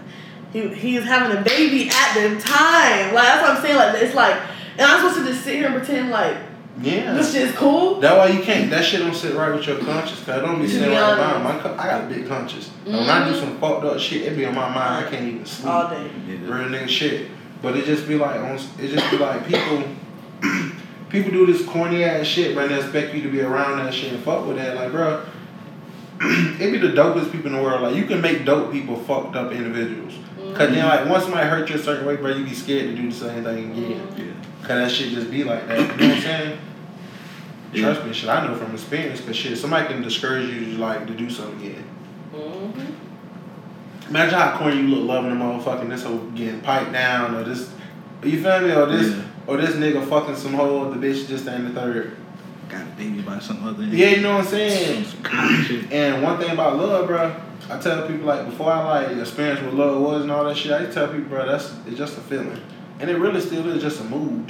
[0.54, 3.12] He he's having a baby at the time.
[3.12, 3.76] Like that's what I'm saying.
[3.76, 4.40] Like it's like,
[4.78, 6.36] and I'm supposed to just sit here and pretend like
[6.80, 7.12] Yeah.
[7.12, 7.98] this shit's cool.
[7.98, 8.70] That's why you can't.
[8.70, 10.22] That shit don't sit right with your conscience.
[10.24, 12.70] Cause it don't be sitting right with My, co- I got a big conscience.
[12.86, 13.40] And When I do mm-hmm.
[13.40, 15.06] some fucked up shit, it be on my mind.
[15.06, 15.68] I can't even sleep.
[15.68, 16.08] All day.
[16.28, 16.36] Yeah.
[16.44, 17.30] real nigga shit.
[17.60, 19.82] But it just be like on it just be like people
[21.08, 24.12] people do this corny ass shit, but they expect you to be around that shit
[24.12, 24.76] and fuck with that.
[24.76, 25.26] Like, bro,
[26.20, 27.82] it be the dopest people in the world.
[27.82, 30.14] Like you can make dope people fucked up individuals.
[30.54, 32.94] Cause then like once somebody hurt you a certain way, bro, you be scared to
[32.94, 34.08] do the same thing again.
[34.16, 34.24] Yeah.
[34.60, 35.78] Cause that shit just be like that.
[35.78, 36.58] You know what I'm saying?
[37.72, 37.82] Yeah.
[37.92, 38.28] Trust me, shit.
[38.30, 39.20] I know from experience.
[39.20, 41.84] Cause shit, somebody can discourage you to like to do something again.
[42.34, 44.08] Mm-hmm.
[44.10, 47.70] Imagine how corny you look loving the motherfucking this hoe getting piped down or this.
[48.22, 48.72] You feel me?
[48.72, 49.22] Or this Yeah.
[49.46, 52.16] or this nigga fucking some hoe the bitch just ain't the third.
[52.68, 53.82] Got a baby by some other.
[53.84, 55.04] Yeah, you know what I'm saying.
[55.04, 55.92] Some kind of shit.
[55.92, 57.34] And one thing about love, bro,
[57.70, 60.72] I tell people like before I like experience what love was and all that shit,
[60.72, 62.60] I used to tell people, bro, that's it's just a feeling,
[63.00, 64.48] and it really still is just a mood.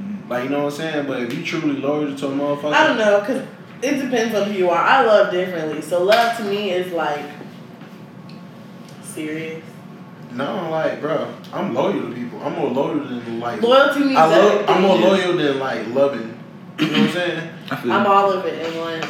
[0.00, 0.28] Mhm.
[0.28, 1.06] Like you know what I'm saying.
[1.06, 3.42] But if you truly loyal to a motherfucker, I don't know, cause
[3.80, 4.78] it depends on who you are.
[4.82, 5.80] I love differently.
[5.82, 7.24] So love to me is like
[9.02, 9.64] serious.
[10.32, 12.40] No, like, bro, I'm loyal to people.
[12.42, 13.62] I'm more loyal than like.
[13.62, 16.38] Loyalty means I love, I'm more loyal than like loving.
[16.78, 17.50] You know what I'm saying?
[17.70, 19.02] I'm all of it in one.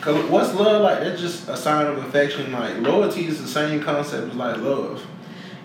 [0.00, 1.00] Cause what's love like?
[1.00, 2.52] That's just a sign of affection.
[2.52, 5.06] Like loyalty is the same concept as like love.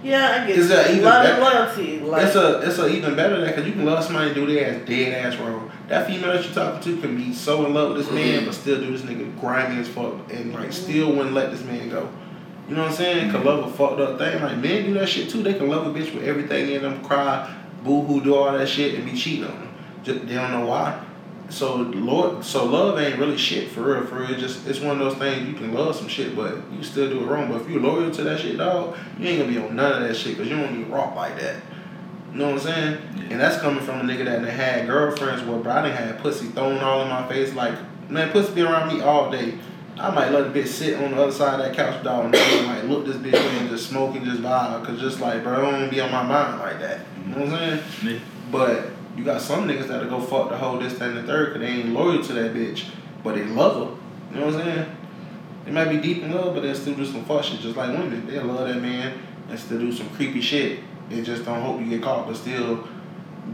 [0.03, 0.97] Yeah, I get Is that it.
[0.97, 1.57] even love and better?
[1.57, 1.99] loyalty.
[1.99, 4.45] Like it's a it's a even better than because you can love somebody and do
[4.45, 5.71] their ass dead ass wrong.
[5.87, 8.45] That female that you're talking to can be so in love with this man, mm-hmm.
[8.45, 10.71] but still do this nigga grimy as fuck and like mm-hmm.
[10.71, 12.09] still wouldn't let this man go.
[12.67, 13.31] You know what I'm saying?
[13.31, 13.47] Cause mm-hmm.
[13.47, 14.41] love a fucked up thing.
[14.41, 15.41] Like men do that shit too.
[15.41, 18.67] They can love a bitch with everything in them, cry, boo hoo, do all that
[18.67, 19.73] shit and be cheating on them.
[20.03, 21.04] Just, they don't know why.
[21.49, 24.05] So Lord, so love ain't really shit for real.
[24.05, 26.57] For real, It's just it's one of those things you can love some shit, but
[26.71, 27.51] you still do it wrong.
[27.51, 30.07] But if you loyal to that shit, dog, you ain't gonna be on none of
[30.07, 31.61] that shit because you don't even rock like that.
[32.31, 33.01] You know what I'm saying?
[33.15, 33.23] Yeah.
[33.31, 36.47] And that's coming from a nigga that had girlfriends where bro, I done had pussy
[36.47, 37.53] thrown all in my face.
[37.53, 37.75] Like,
[38.09, 39.57] man, pussy be around me all day.
[39.97, 42.35] I might let the bitch sit on the other side of that couch, dog, and
[42.35, 44.83] I might look this bitch and just smoke and just vibe.
[44.83, 47.01] Cause just like, bro, I don't wanna be on my mind like that.
[47.25, 48.15] You know what I'm saying?
[48.15, 48.19] Yeah.
[48.51, 51.53] But you got some niggas that'll go fuck the whole this, that, and the third
[51.53, 52.85] because they ain't loyal to that bitch,
[53.23, 53.95] but they love her.
[54.33, 54.97] You know what I'm saying?
[55.65, 57.89] They might be deep in love, but they'll still do some fuck shit just like
[57.97, 58.27] women.
[58.27, 59.17] They love that man
[59.49, 60.79] and still do some creepy shit.
[61.09, 62.87] They just don't hope you get caught, but still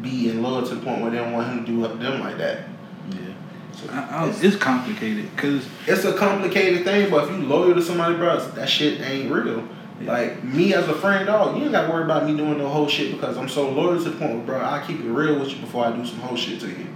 [0.02, 2.22] be in love to the point where they don't want him to do up them
[2.22, 2.68] like that.
[3.10, 3.34] Yeah.
[3.74, 7.82] So I, I, it's complicated because it's a complicated thing, but if you loyal to
[7.82, 9.68] somebody, bro, that shit ain't real.
[10.04, 10.12] Yeah.
[10.12, 12.68] Like me as a friend, dog, you ain't got to worry about me doing no
[12.70, 15.40] whole shit because I'm so loyal to the point where, bro, I keep it real
[15.40, 16.88] with you before I do some whole shit to you.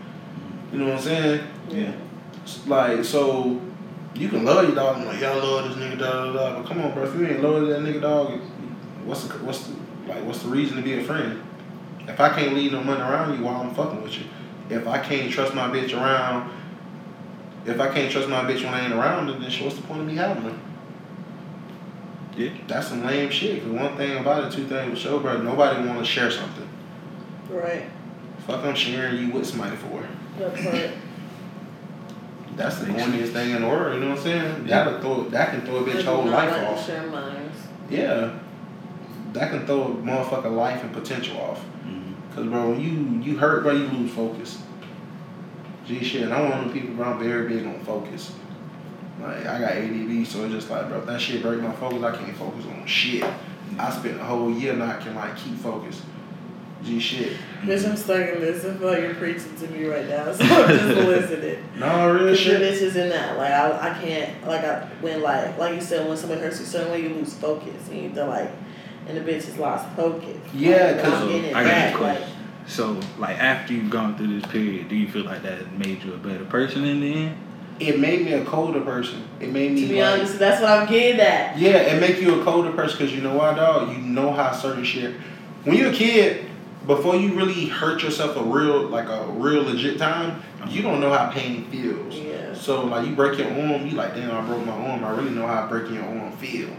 [0.72, 1.48] You know what I'm saying?
[1.70, 1.94] Yeah.
[2.68, 3.62] Like, so
[4.14, 4.98] you can love your dog.
[4.98, 6.62] I'm like, y'all love this nigga, da da da.
[6.62, 8.40] But come on, bro, if you ain't loyal to that nigga, dog,
[9.06, 9.76] what's the what's the
[10.08, 11.42] like what's the reason to be a friend?
[12.08, 14.26] If I can't leave no money around you while I'm fucking with you,
[14.70, 16.52] if I can't trust my bitch around,
[17.66, 20.08] if I can't trust my bitch when I ain't around, then what's the point of
[20.08, 20.58] me having her?
[22.36, 23.62] Yeah, That's some lame shit.
[23.64, 26.68] Cause one thing about it, two things with show, bro, nobody want to share something.
[27.50, 27.86] Right.
[28.48, 30.08] Fuck, I'm sharing you with somebody for.
[30.40, 30.90] That part.
[32.56, 33.96] That's the Makes corniest thing in the world.
[33.96, 34.68] You know what I'm saying?
[34.68, 34.84] Yeah.
[34.84, 36.86] That'll throw that can throw a bitch whole life like off.
[36.86, 37.58] share minds.
[37.90, 38.38] Yeah.
[39.34, 41.62] That can throw a motherfucker life and potential off.
[41.86, 42.14] Mhm.
[42.34, 44.62] Cause bro, when you you hurt, bro, you lose focus.
[45.86, 47.12] G shit, and I'm one of the people, bro.
[47.14, 48.32] I'm very big on focus.
[49.28, 52.16] Like I got ADD, so it's just like, bro, that shit break my focus, I
[52.16, 53.24] can't focus on shit.
[53.80, 56.02] I spent a whole year not can like keep focus.
[56.84, 57.34] G shit.
[57.64, 58.64] Bitch, I'm stuck in this.
[58.64, 61.64] I feel like you're preaching to me right now, so I'm just listening.
[61.78, 62.62] No real Cause your shit.
[62.74, 63.38] bitch is in that.
[63.38, 64.46] Like I, I can't.
[64.48, 67.10] Like I when like like you said when somebody hurts you a certain way, you
[67.10, 68.52] lose focus, and you feel like,
[69.08, 70.38] and the bitch has lost focus.
[70.54, 71.96] Yeah, Like, 'cause I'm getting it I got back.
[71.96, 72.38] a Like question.
[72.68, 76.14] So, like after you've gone through this period, do you feel like that made you
[76.14, 77.38] a better person in the end?
[77.80, 79.24] It made me a colder person.
[79.40, 81.58] It made me to be like, honest, that's what I'm getting at.
[81.58, 83.90] Yeah, it make you a colder person because you know why, dog?
[83.90, 85.16] You know how certain shit.
[85.64, 86.46] When you're a kid,
[86.88, 91.12] before you really hurt yourself a real, like a real legit time, you don't know
[91.12, 92.16] how pain feels.
[92.16, 92.54] Yeah.
[92.54, 95.04] So like you break your arm, you like, damn, I broke my arm.
[95.04, 96.70] I really know how breaking your arm feel.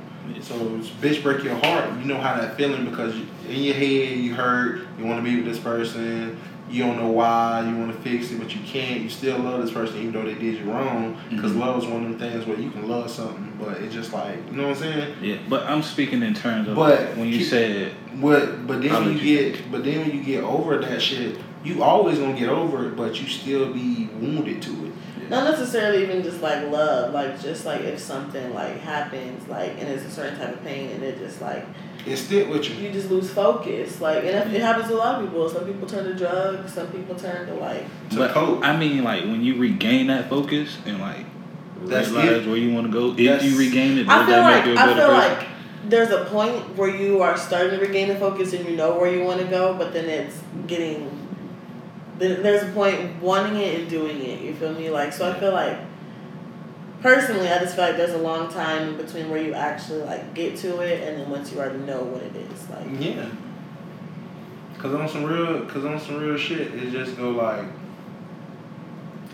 [0.40, 0.54] So
[1.00, 3.14] bitch break your heart, you know how that feeling because
[3.48, 7.08] in your head you hurt, you want to be with this person, you don't know
[7.10, 9.00] why, you want to fix it, but you can't.
[9.00, 11.16] You still love this person even though they did you wrong.
[11.30, 11.60] Because Mhm.
[11.60, 14.38] love is one of them things where you can love something, but it's just like
[14.50, 15.14] you know what I'm saying.
[15.22, 18.92] Yeah, but I'm speaking in terms of But when you keep- said But but then
[18.92, 21.82] I'll when let you you get but then when you get over that shit, you
[21.82, 24.92] always gonna get over it, but you still be wounded to it.
[25.30, 29.88] Not necessarily even just like love, like just like if something like happens, like and
[29.88, 31.66] it's a certain type of pain, and it just like
[32.06, 32.76] It stick with you.
[32.86, 34.00] you just lose focus.
[34.00, 35.48] Like and it, it happens to a lot of people.
[35.48, 36.72] Some people turn to drugs.
[36.72, 38.64] Some people turn to like To but cope.
[38.64, 41.24] I mean, like when you regain that focus and like
[41.84, 42.48] That's realize it.
[42.48, 44.64] where you want to go, if That's- you regain it, does I feel that like
[44.64, 45.38] make you a I better I feel person?
[45.38, 45.48] like
[45.88, 49.10] there's a point where you are starting to regain the focus and you know where
[49.12, 51.12] you want to go, but then it's getting.
[52.18, 54.40] Then there's a point wanting it and doing it.
[54.40, 54.90] You feel me?
[54.90, 55.76] Like so, I feel like
[57.06, 60.34] personally, I just feel like there's a long time in between where you actually like
[60.34, 63.26] get to it, and then once you already know what it is, like Yeah.
[64.78, 67.64] Cause on some real, cause on some real shit, it just go like,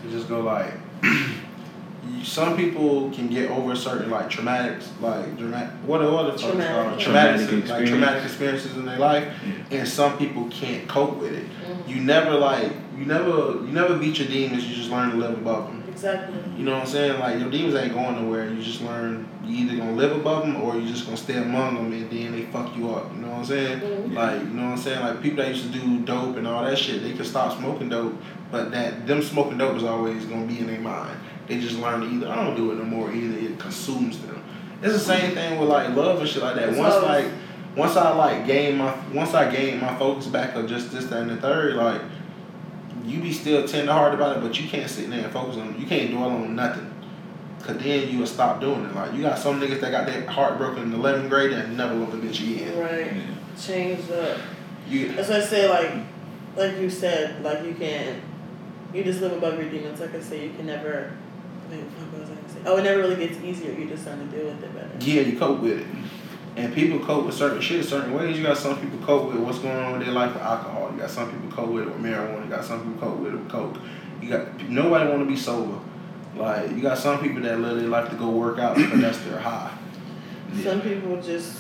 [0.05, 0.73] it just go like,
[2.23, 6.39] some people can get over certain like traumatics, like dramatic, what are what are the
[6.39, 7.01] fuck Traumatic.
[7.01, 9.79] Traumatic Traumatic, like traumatic experiences in their life, Yeah.
[9.79, 11.45] and some people can't cope with it.
[11.45, 11.89] Mhm.
[11.89, 13.31] You never like, you never,
[13.65, 14.67] you never beat your demons.
[14.69, 15.82] You just learn to live above them.
[16.05, 16.39] Exactly.
[16.57, 17.21] You know what I'm saying?
[17.21, 18.49] Like your demons ain't going nowhere.
[18.49, 21.75] You just learn you either gonna live above them or you just gonna stay among
[21.77, 23.13] them and then they fuck you up.
[23.15, 23.81] You know what I'm saying?
[23.81, 24.15] Mhm.
[24.15, 25.01] Like you know what I'm saying?
[25.01, 27.89] Like people that used to do dope and all that shit, they could stop smoking
[27.89, 28.15] dope,
[28.51, 31.17] but that them smoking dope is always gonna be in their mind.
[31.47, 33.13] They just learn to either I don't do it no more.
[33.13, 34.43] Either it consumes them.
[34.83, 36.71] It's the same thing with like love and shit like that.
[36.71, 37.27] It's Once always- like
[37.77, 41.23] once I like gain my once I gain my focus back of just this that
[41.23, 42.01] and the third like
[43.05, 45.79] you be still tender hearted about it, but you can't sit there and focus on.
[45.81, 46.93] You can't dwell on nothing,
[47.63, 48.95] cause then you will stop doing it.
[48.95, 51.95] Like you got some niggas that got their heart broken in eleventh grade and never
[51.95, 52.79] love a bitch again.
[52.79, 53.13] Right.
[53.15, 53.23] Yeah.
[53.61, 54.39] Change up.
[54.89, 56.05] You As I say like,
[56.57, 58.23] like you said, like you can't.
[58.93, 60.01] you just live above your demons.
[60.01, 61.13] Like I say, you can never.
[61.71, 62.59] Wait, what was I gonna say?
[62.67, 63.73] Oh, it never really gets easier.
[63.73, 64.91] You just learn to deal with it better.
[65.01, 65.87] yeah, you cope with it.
[66.55, 68.37] And people cope with certain shit certain ways.
[68.37, 70.91] You got some people cope with what's going on with their life with alcohol.
[70.93, 72.45] You got some people cope with it with marijuana.
[72.45, 73.77] You got some people cope with it with coke.
[74.21, 75.79] You got nobody want to be sober.
[76.37, 79.39] Like you got some people that literally like to go work out because that's their
[79.39, 79.73] high.
[80.63, 81.59] Some people just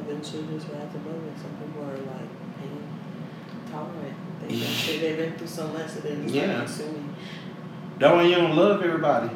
[0.00, 1.32] eventually just rise above it.
[1.40, 2.28] Some people are like
[2.60, 2.82] pain
[3.70, 4.14] tolerant.
[4.48, 6.58] Shit, they've been through so much that they're just Yeah.
[6.60, 7.14] consuming.
[7.98, 9.30] That way you don't love everybody.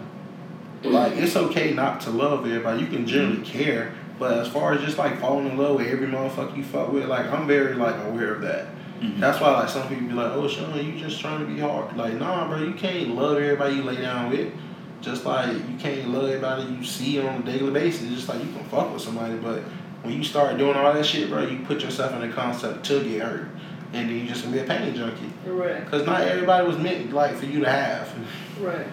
[0.85, 2.81] Like it's okay not to love everybody.
[2.81, 6.07] You can generally care, but as far as just like falling in love with every
[6.07, 8.67] motherfucker you fuck with, like I'm very like aware of that.
[9.01, 9.19] Mhm.
[9.21, 11.97] That's why like some people be like, "Oh, Sean, you just trying to be hard."
[11.97, 14.53] Like, nah, bro, you can't love everybody you lay down with.
[15.01, 18.09] Just like you can't love everybody you see on a daily basis.
[18.09, 19.61] Just like you can fuck with somebody, but
[20.03, 23.03] when you start doing all that shit, bro, you put yourself in the concept to
[23.03, 23.49] get hurt,
[23.93, 25.31] and then you just gonna be a pain junkie.
[25.47, 25.85] Right.
[25.91, 28.09] Cause not everybody was meant like for you to have.
[28.61, 28.87] Right.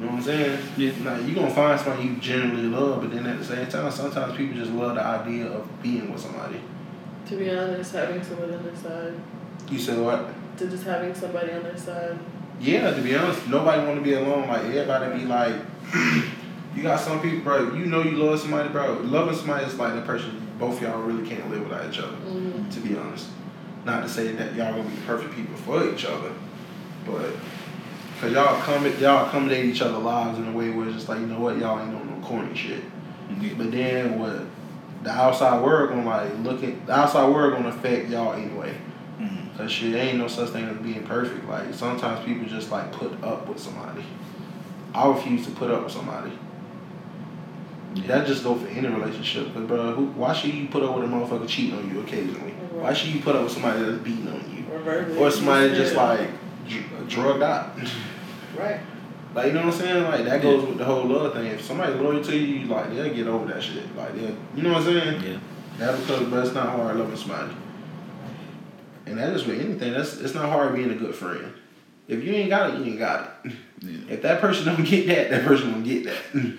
[0.00, 0.58] You know what I'm saying?
[0.78, 0.92] Yeah.
[1.04, 4.34] Now you gonna find somebody you genuinely love, but then at the same time, sometimes
[4.34, 6.58] people just love the idea of being with somebody.
[7.26, 9.12] To be honest, having someone on their side,
[9.68, 10.30] You said what?
[10.56, 12.18] to just having somebody on their side.
[12.60, 14.48] Yeah, to be honest, nobody want to be alone.
[14.48, 15.54] Like everybody be like,
[16.74, 17.74] you got some people, bro.
[17.74, 19.00] You know you love somebody, bro.
[19.02, 22.16] Loving somebody is like the person both y'all really can't live without each other.
[22.16, 22.70] Mm-hmm.
[22.70, 23.28] To be honest,
[23.84, 26.32] not to say that y'all gonna be perfect people for each other,
[27.04, 27.32] but
[28.20, 31.20] cause y'all come y'all accommodate each other lives in a way where it's just like
[31.20, 32.82] you know what y'all ain't on no corny shit.
[33.40, 33.54] Yeah.
[33.56, 34.42] But then what
[35.02, 38.74] the outside world gonna like look at the outside world gonna affect y'all anyway.
[39.20, 39.56] Mhm.
[39.56, 41.48] Cause shit ain't no such thing as being perfect.
[41.48, 44.04] Like sometimes people just like put up with somebody.
[44.94, 46.32] I refuse to put up with somebody.
[48.06, 49.48] That just go for any relationship.
[49.52, 52.50] But bro, who, why should you put up with a motherfucker cheating on you occasionally?
[52.72, 54.64] Why should you put up with somebody that's beating on you?
[54.72, 55.18] Or verbally.
[55.18, 56.28] Or somebody just like
[56.68, 57.76] dr- drugged out.
[58.60, 58.80] Right.
[59.34, 60.04] Like you know what I'm saying?
[60.04, 61.46] Like that goes with the whole love thing.
[61.46, 63.94] If somebody's loyal to you, like they'll get over that shit.
[63.96, 65.22] Like they, you know what I'm saying?
[65.22, 65.38] Yeah.
[65.78, 67.54] That because, but it's not hard loving somebody.
[69.06, 69.92] And that is with anything.
[69.92, 71.52] That's it's not hard being a good friend.
[72.08, 73.52] If you ain't got it, you ain't got it.
[73.82, 74.12] Yeah.
[74.12, 76.18] If that person don't get that, that person don't get that.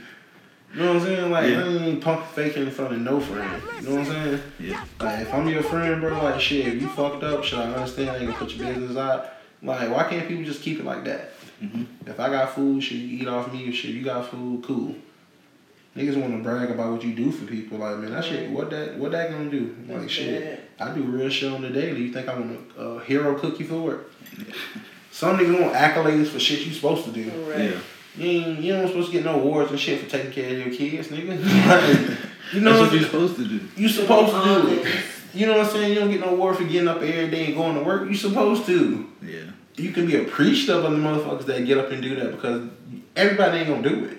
[0.74, 1.32] You know what I'm saying?
[1.32, 1.64] Like Yeah.
[1.66, 3.62] I ain't punk faking in front of no friend.
[3.76, 4.42] You know what I'm saying?
[4.60, 4.86] Yeah.
[5.00, 8.10] Like if I'm your friend, bro, like shit, if you fucked up, should I understand?
[8.10, 9.34] I ain't gonna put your business out.
[9.62, 11.34] Like why can't people just keep it like that?
[11.62, 11.86] Mhm.
[12.08, 13.68] If I got food, should you eat off me?
[13.68, 14.96] If shit, you got food, cool.
[15.96, 17.78] Niggas want to brag about what you do for people.
[17.78, 19.76] Like man, that shit, what that, what that gonna do?
[19.88, 20.90] Like That's shit, bad.
[20.90, 22.04] I do real shit on the daily.
[22.04, 24.00] You think I want a, a hero cookie for it?
[25.12, 27.30] Some niggas want accolades for shit you supposed to do.
[27.50, 27.72] Right.
[27.72, 27.78] Yeah.
[28.18, 30.58] You ain't, you ain't supposed to get no awards and shit for taking care of
[30.68, 31.38] your kids, nigga.
[31.68, 32.18] Like,
[32.54, 33.62] you know That's what what you're supposed to do.
[33.78, 35.04] you supposed to do it.
[35.34, 35.94] You know what I'm saying?
[35.94, 38.10] You don't get no award for getting up every day and going to work.
[38.10, 39.10] You supposed to.
[39.22, 39.51] Yeah.
[39.82, 42.70] You can be appreciative of the motherfuckers that get up and do that because
[43.16, 44.18] everybody ain't gonna do it.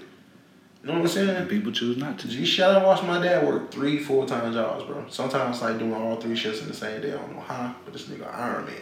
[0.82, 1.28] You know what I'm saying?
[1.30, 2.28] And people choose not to.
[2.28, 5.04] G shut up, watch my dad work three, four time jobs, bro.
[5.08, 7.12] Sometimes like doing all three shifts in the same day.
[7.12, 8.74] I don't know how, but this nigga Iron Man.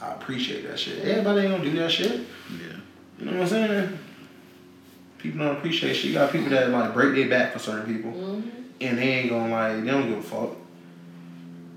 [0.00, 1.04] I appreciate that shit.
[1.04, 2.12] Everybody ain't gonna do that shit.
[2.12, 2.76] Yeah.
[3.18, 3.98] You know what I'm saying?
[5.18, 6.04] People don't appreciate shit.
[6.04, 8.48] You got people that like break their back for certain people, Mm-hmm.
[8.80, 10.50] and they ain't gonna like they don't give a fuck.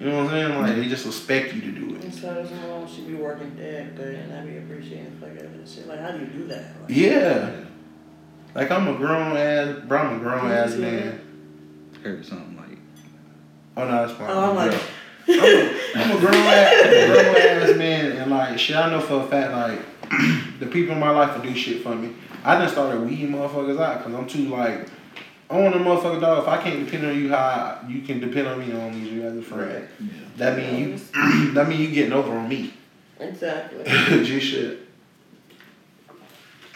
[0.02, 0.60] You know what I'm saying?
[0.60, 2.04] Like they just expect you to do it.
[2.06, 5.46] Instead of someone should be working dead good and I be appreciating the fuck out
[5.46, 5.88] of that shit.
[5.88, 6.82] Like, how do you do that?
[6.82, 7.52] Like, Yeah.
[8.56, 10.00] Like I'm a grown ass, bro.
[10.00, 11.22] I'm a grown ass man.
[12.04, 12.80] Heard something like.
[13.78, 14.28] Oh no, that's fine.
[14.32, 14.82] Oh, I'm like-
[15.30, 18.76] I'm a, I'm a grown ass, I'm grown ass man, and like shit.
[18.76, 19.80] I know for a fact, like
[20.60, 22.16] the people in my life will do shit for me.
[22.44, 24.88] I done started weeding motherfuckers out because I'm too like.
[25.52, 26.44] I want a motherfucker dog.
[26.44, 29.12] If I can't depend on you, how you can depend on me, I don't need
[29.12, 29.86] you as a friend.
[30.38, 30.98] That mean you.
[31.54, 32.74] that mean you getting over on me.
[33.20, 33.84] Exactly.
[34.24, 34.88] G shit.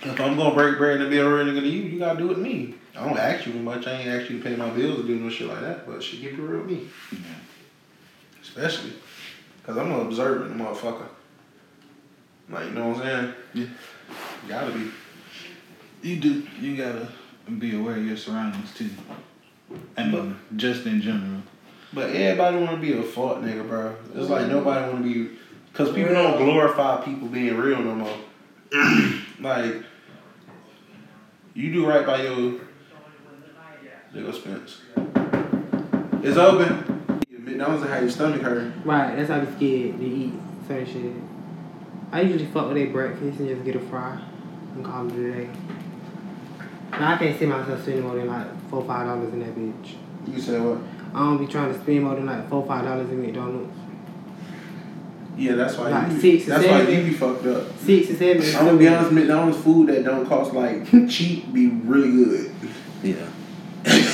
[0.01, 2.32] If I'm gonna break bread and be a real nigga to you, you gotta do
[2.32, 2.76] it to me.
[2.97, 3.88] I don't ask you much.
[3.88, 5.88] I ain't ask you to pay my bills or do no shit like that.
[5.88, 6.89] But she keep it real with me.
[8.41, 8.91] Especially,
[9.63, 11.07] cause I'm an observant motherfucker.
[12.49, 13.34] Like you know what I'm saying?
[13.53, 13.67] Yeah.
[14.49, 14.91] Gotta be.
[16.03, 16.47] You do.
[16.59, 17.07] You gotta
[17.59, 18.89] be aware of your surroundings too.
[19.97, 21.41] I mean, just in general.
[21.93, 23.95] But everybody wanna be a fuck nigga, bro.
[24.15, 24.49] It's like Mhm.
[24.51, 25.29] nobody wanna be,
[25.73, 28.17] cause people don't glorify people being real no more.
[29.39, 29.83] like,
[31.53, 32.53] you do right by your.
[34.13, 34.81] There go Spence.
[36.23, 37.17] It's open.
[37.29, 38.73] McDonald's will have your stomach hurt.
[38.83, 40.33] Right, that's how I be scared to eat
[40.67, 41.13] certain shit.
[42.11, 44.19] I usually fuck with their breakfast and just get a fry
[44.75, 45.49] and call it a day.
[46.91, 49.95] Now I can't see myself spending more than like four five dollars in that bitch.
[50.33, 50.79] You said what?
[51.13, 53.73] I don't be trying to spend more than like four five dollars in McDonald's.
[55.38, 56.19] Yeah, that's why Like you.
[56.21, 57.77] six or that's why you be fucked up.
[57.79, 58.41] Six or seven.
[58.55, 62.51] I'm gonna be honest, McDonald's food that don't cost like cheap be really good.
[63.03, 63.15] Yeah.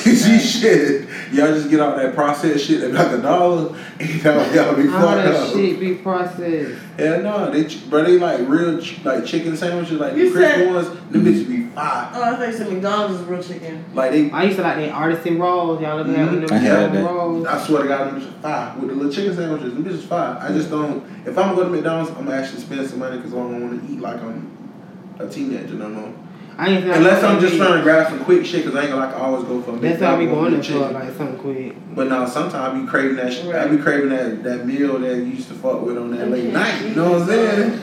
[0.01, 4.53] See shit, y'all just get all that processed shit that like a dollar, and y'all,
[4.55, 5.53] y'all be All fucked that up.
[5.53, 6.81] shit be processed.
[6.97, 10.31] Hell no, they ch- bro, they like real ch- like chicken sandwiches, like You the
[10.39, 10.87] crispy said- ones.
[11.11, 12.09] Them bitches be fire.
[12.13, 13.83] Oh, I think some McDonald's is real chicken.
[13.93, 15.81] Like they, I used to like the artisan rolls.
[15.81, 16.47] Y'all ever had Mhm.
[16.47, 17.11] them I had artisan that.
[17.13, 17.45] rolls?
[17.47, 19.73] I swear to God, them bitches fire with the little chicken sandwiches.
[19.73, 20.37] Them bitches fire.
[20.41, 21.03] I just don't.
[21.25, 23.61] If I'm gonna go to McDonald's, I'm gonna actually spend some money because I don't
[23.61, 24.49] want to eat like I'm
[25.19, 26.13] a teenager no more.
[26.57, 28.81] I ain't saying Unless I I'm just trying to grab some quick shit, cause I
[28.81, 30.83] ain't gonna like always go for a That's why I be going there chicken.
[30.87, 31.75] for like something quick.
[31.95, 33.53] But now sometimes I be craving that shit.
[33.55, 36.45] I be craving that, that meal that you used to fuck with on that late
[36.45, 36.51] Okay.
[36.53, 36.81] night.
[36.83, 37.79] You know what I'm saying?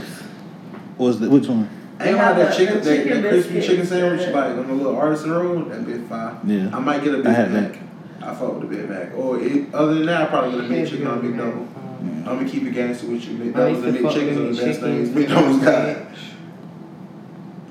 [0.97, 1.69] What was the which one?
[2.01, 3.66] Ain't have like that the- chicken, that, chicken that crispy biscuits.
[3.66, 5.64] chicken sandwich like on the little artisan roll.
[5.64, 6.39] That bit fire.
[6.45, 6.71] Yeah.
[6.73, 7.79] I might get a Big I had Mac.
[8.23, 9.14] I fuck with a Big Mac.
[9.16, 11.66] Or it, other than that, I probably get a big chicken on a big double.
[12.01, 13.35] I'm gonna keep it gangster with you.
[13.35, 15.09] I McDonald's used and to big fuck chickens with are the best things.
[15.09, 15.14] chickens.
[15.14, 15.97] McDonald's got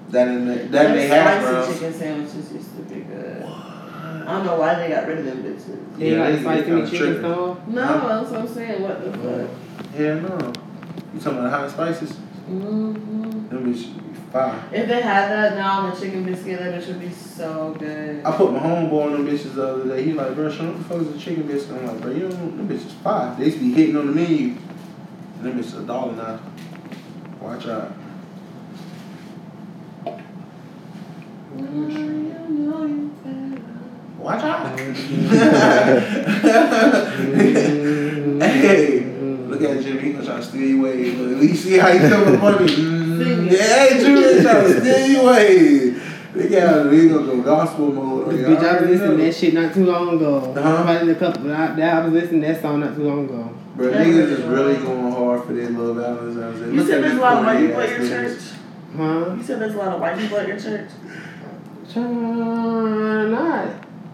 [0.10, 1.74] that in the, that in they hash spicy browns.
[1.80, 3.44] chicken sandwiches used to be good.
[3.44, 5.98] I don't know why they got rid of them bitches.
[5.98, 7.20] They Yeah, like they- spicy they chicken tripping.
[7.20, 7.68] stuff.
[7.68, 8.08] No, Huh?
[8.20, 8.84] that's what I'm saying.
[8.84, 9.94] What the fuck?
[9.96, 10.54] Hell no.
[11.14, 12.12] You talking about hot and spices?
[12.48, 12.92] hmm
[13.50, 14.64] Them bitches be fire.
[14.74, 18.22] If they had that now on the chicken biscuit, that bitch would be so good.
[18.26, 20.04] I put my homeboy on them bitches the other day.
[20.04, 21.78] He like, bro, show what the fuck is a chicken biscuit?
[21.78, 23.38] I'm like, bro, you don't, them bitches five.
[23.40, 24.56] They used to be hitting on the menu.
[25.40, 26.40] And them bitches a dollar now.
[27.40, 27.94] Watch out.
[34.20, 34.80] Watch out.
[38.42, 39.04] hey,
[39.48, 40.02] look at Jimmy.
[40.02, 41.12] He gonna try to steal your way.
[41.12, 42.68] Look, at least see how he come with money.
[42.68, 45.90] Mm, yeah, Jimmy trying to steal your way.
[46.34, 48.28] They got he gonna go gospel mode.
[48.30, 48.46] on you.
[48.46, 50.38] Bitch, I was already listening to that shit not too long ago.
[50.38, 50.84] Uh-huh.
[50.84, 51.52] Probably a couple.
[51.54, 53.54] I, I was listening to that song not too long ago.
[53.76, 56.66] Bro, niggas is really going hard for their little Valentine's Day.
[56.68, 58.42] You Look said at there's a lot of white people at your church?
[58.96, 59.36] Huh?
[59.38, 60.90] You said there's a lot of white people at your church?
[61.96, 63.68] Uh, not.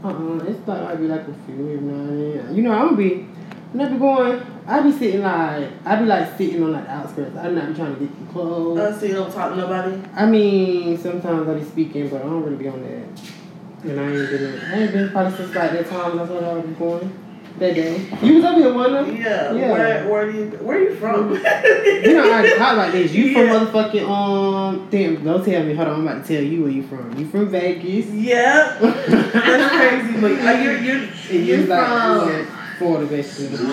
[0.04, 0.44] Uh-uh.
[0.46, 2.56] It's like might be like a few every now and then.
[2.56, 3.28] You know, I'm gonna be.
[3.72, 6.92] When I be going, I be sitting like I be like sitting on like the
[6.92, 7.36] outskirts.
[7.36, 8.78] I'm not be trying to get too close.
[8.78, 10.00] Uh, so you don't talk to nobody?
[10.14, 13.90] I mean, sometimes I be speaking, but I don't really be on that.
[13.90, 16.54] And I ain't been, I ain't been probably since like that time that's when I
[16.54, 17.23] was going.
[17.60, 18.10] That day.
[18.24, 19.16] You was up here one of them?
[19.16, 19.54] Yeah.
[19.54, 19.72] Yeah.
[19.72, 21.34] Where, where do you, where are you from?
[21.34, 23.12] You know, I talk like this.
[23.14, 25.76] You from motherfucking, um, damn, don't tell me.
[25.76, 27.16] Hold on, I'm about to tell you where you from.
[27.18, 28.08] You from Vegas.
[28.08, 28.78] yeah.
[28.82, 30.20] That's crazy.
[30.20, 32.28] But uh, you're, you're, you're you like, from...
[32.28, 33.68] like Florida, basically.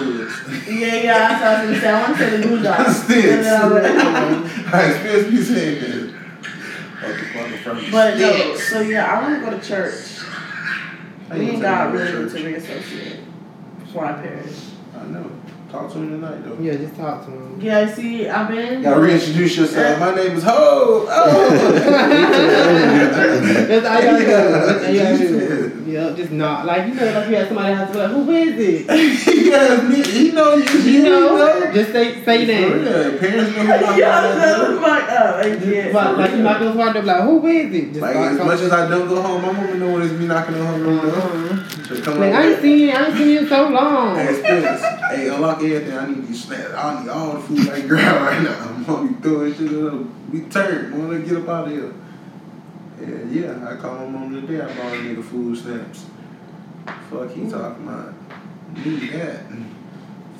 [0.78, 1.89] Yeah, yeah, that's what I was gonna say.
[1.89, 3.05] I want to say the Boondocks.
[3.05, 3.24] Sticks.
[3.24, 6.14] And then I was- I expect you saying that.
[7.01, 10.18] What the fuck from But no, so yeah, I want to go to church.
[11.28, 13.30] How Me and God really need to reassociate
[13.91, 14.68] before I perish.
[14.97, 15.28] I know.
[15.68, 16.57] Talk to him tonight though.
[16.61, 17.61] Yeah, just talk to him.
[17.61, 18.82] Yeah, see, I've been.
[18.82, 19.99] Gotta reintroduce yourself.
[19.99, 21.07] My name is Ho.
[21.09, 21.51] Oh.
[23.68, 25.70] That's all you gotta do.
[25.93, 26.16] That's all you gotta Yeah.
[26.16, 26.66] just not.
[26.66, 28.86] Like, you know, like you had somebody have to be like, who is it?
[29.51, 30.78] yeah, me, he know you.
[30.80, 31.72] You know, know.
[31.72, 32.84] just say, say your name.
[32.84, 34.80] Yeah, parents know who my Yeah, mom that's is.
[34.80, 35.34] fucked up.
[35.36, 37.86] I get Like, like you knock on the door, like, who is it?
[37.88, 38.47] Just Like as talking.
[38.47, 40.84] much as I don't go home, my mama know when it's me knocking on her
[40.84, 41.07] door.
[41.07, 41.95] Uh-huh.
[41.95, 44.16] She come Like, I ain't seen you, I ain't seen you in so long.
[44.16, 44.82] Hey, Spence.
[45.11, 45.97] Hey, unlock everything.
[45.99, 46.72] I need these snacks.
[46.72, 48.68] I need all the food I can grab right now.
[48.68, 50.30] I'm gonna be throwing shit up.
[50.32, 50.97] We turn.
[50.97, 51.93] Wanna get up out of here.
[53.01, 53.68] Yeah, yeah.
[53.68, 54.61] I call my mom today.
[54.61, 56.07] I bought a nigga food stamps.
[57.11, 58.14] Fuck, he talking about.
[58.84, 59.46] Need that.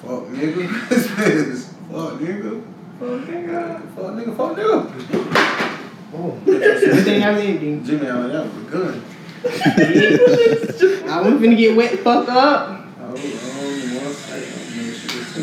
[0.03, 0.69] Fuck, nigga.
[0.93, 1.75] Spence.
[1.91, 2.63] Fuck, nigga.
[2.99, 3.95] Fuck nigga.
[3.95, 4.37] Fuck nigga.
[4.37, 5.71] Fuck nigga.
[6.13, 7.81] Oh, everything I did, D.
[7.85, 9.03] Jimmy Allen, that was a gun.
[11.11, 12.85] I wasn't finna get wet the fuck up.
[13.01, 13.50] Oh, oh,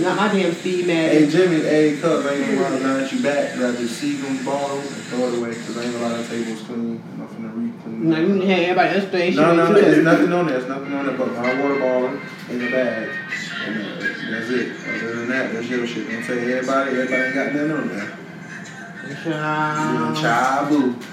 [0.02, 3.56] Not my damn Steve Hey Jimmy, hey Cuz, I ain't gonna now that you back.
[3.56, 6.62] Grab the Seagram's bottle and throw it away because I ain't a lot of tables
[6.62, 7.02] clean.
[7.14, 8.10] I'm not finna re-clean.
[8.10, 9.36] No, you had everybody else doing shit.
[9.36, 10.60] No, no, no, there's nothing on there.
[10.60, 12.20] There's nothing on there but my water bottle
[12.50, 13.10] in the bag.
[13.66, 14.00] And uh,
[14.32, 14.72] that's it.
[14.88, 16.10] Other than that, that's your shit.
[16.10, 18.18] Don't tell everybody, everybody ain't got nothing on there.
[19.24, 20.18] Child.
[20.18, 21.04] Chabu.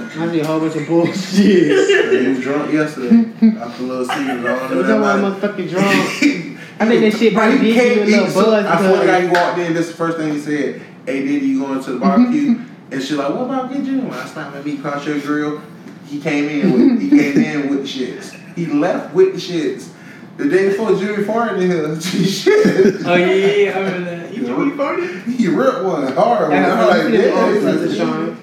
[0.00, 1.90] I see a whole bunch of bullshit.
[2.20, 3.30] You was drunk yesterday.
[3.58, 6.46] After a little season, I don't know You know why I'm motherfucking drunk?
[6.80, 8.64] I think that shit probably you did give you a little buzz.
[8.66, 9.74] I swear to God, because- he walked in.
[9.74, 10.82] This is the first thing he said.
[11.06, 12.60] Hey, Diddy, you going to the barbecue?
[12.90, 14.00] and she like, what about get you?
[14.00, 15.62] When I stopped at meat cross grill,
[16.06, 18.34] he came in with he came in with the shits.
[18.56, 19.88] He left with the shits.
[20.36, 23.06] The day before Jimmy farted in here, shit.
[23.06, 24.34] Oh yeah, yeah, yeah, I remember that.
[24.34, 25.24] You know you farted?
[25.24, 26.64] He ripped one hard one.
[26.64, 28.40] I'm like, I see them all because of damn.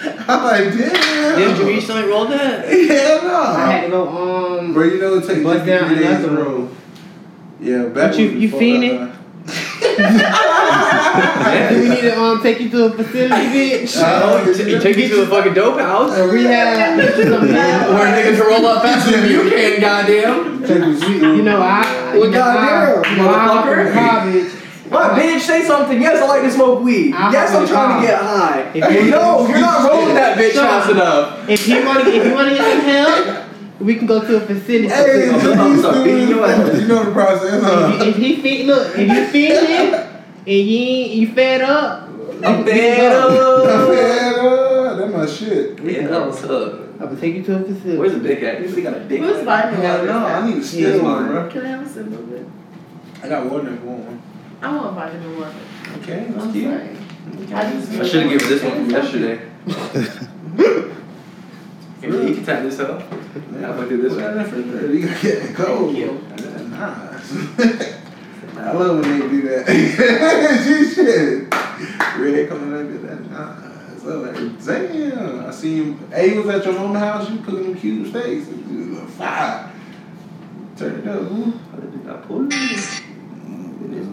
[0.28, 1.38] I'm like, damn.
[1.38, 2.68] Did you recently roll that?
[2.68, 3.34] Hell no.
[3.42, 4.72] I had to go um.
[4.74, 6.70] Bro, you know it takes you down three days another to roll.
[7.60, 8.98] Yeah, back What you- was you before fiending?
[8.98, 9.14] that.
[11.70, 13.96] Do we need to um take you to a facility, bitch?
[13.96, 16.98] Uh, You take you to a fucking dope house A rehab.
[16.98, 17.88] get you some help.
[17.94, 20.62] where niggas roll up faster than you can, goddamn.
[20.64, 21.82] You know I.
[22.14, 23.86] Well, you know, I- goddamn, you know, I went motherfucker.
[23.86, 24.52] to college.
[24.90, 25.40] What, bitch?
[25.40, 26.00] Say something.
[26.00, 27.12] Yes, I like to smoke weed.
[27.14, 28.70] I'm yes, I'm trying to get high.
[28.74, 31.48] If you- no, you're not rolling that bitch fast enough.
[31.48, 33.44] If you want to, if you want to get some help,
[33.80, 34.88] we can go to a facility.
[34.88, 36.88] Hey, I'm you sorry, beating your ass.
[36.88, 37.98] know the process, huh?
[38.04, 40.64] if, he feel, look, if you feeling and you
[41.26, 43.88] you fed up, we can- I'm we can fed up.
[43.94, 45.80] Yeah, that's my shit.
[45.80, 47.00] We Yeah, that was up.
[47.00, 47.96] I will take you to a facility.
[47.98, 48.60] Where's the dick at?
[48.60, 49.20] You got a dick.
[49.20, 49.44] Who's on it.
[49.44, 51.02] vitamin no, I need to steal Yeah.
[51.02, 51.48] one, bro.
[51.48, 52.46] Can I have a sip of it?
[53.22, 54.22] I got water if you want one.
[54.60, 55.52] I want vitamin water.
[56.02, 56.96] Okay, I'm let's keep it.
[57.46, 57.54] sorry.
[57.54, 59.40] I I should have given this one from yesterday.
[62.00, 63.02] Yeah, you can tap this up.
[63.52, 64.54] Yeah, I'll do this Put that one.
[64.54, 64.94] in the refrigerator.
[64.94, 65.94] You gotta get it cold.
[65.94, 66.20] Thank you.
[66.36, 67.94] That's nice.
[68.56, 69.66] I love when they do that.
[70.64, 71.54] She shit.
[72.18, 73.30] Red coming up with that.
[73.30, 74.02] Nice.
[74.02, 75.46] So like, damn.
[75.46, 75.94] I see you.
[76.12, 77.28] Hey, you was at your mama house.
[77.30, 78.48] You cooking them cube steaks.
[78.48, 79.72] It was a fire.
[80.76, 81.22] Turn it up.
[81.22, 81.50] hmm?
[81.74, 82.68] I did got pulled in.
[82.68, 83.00] This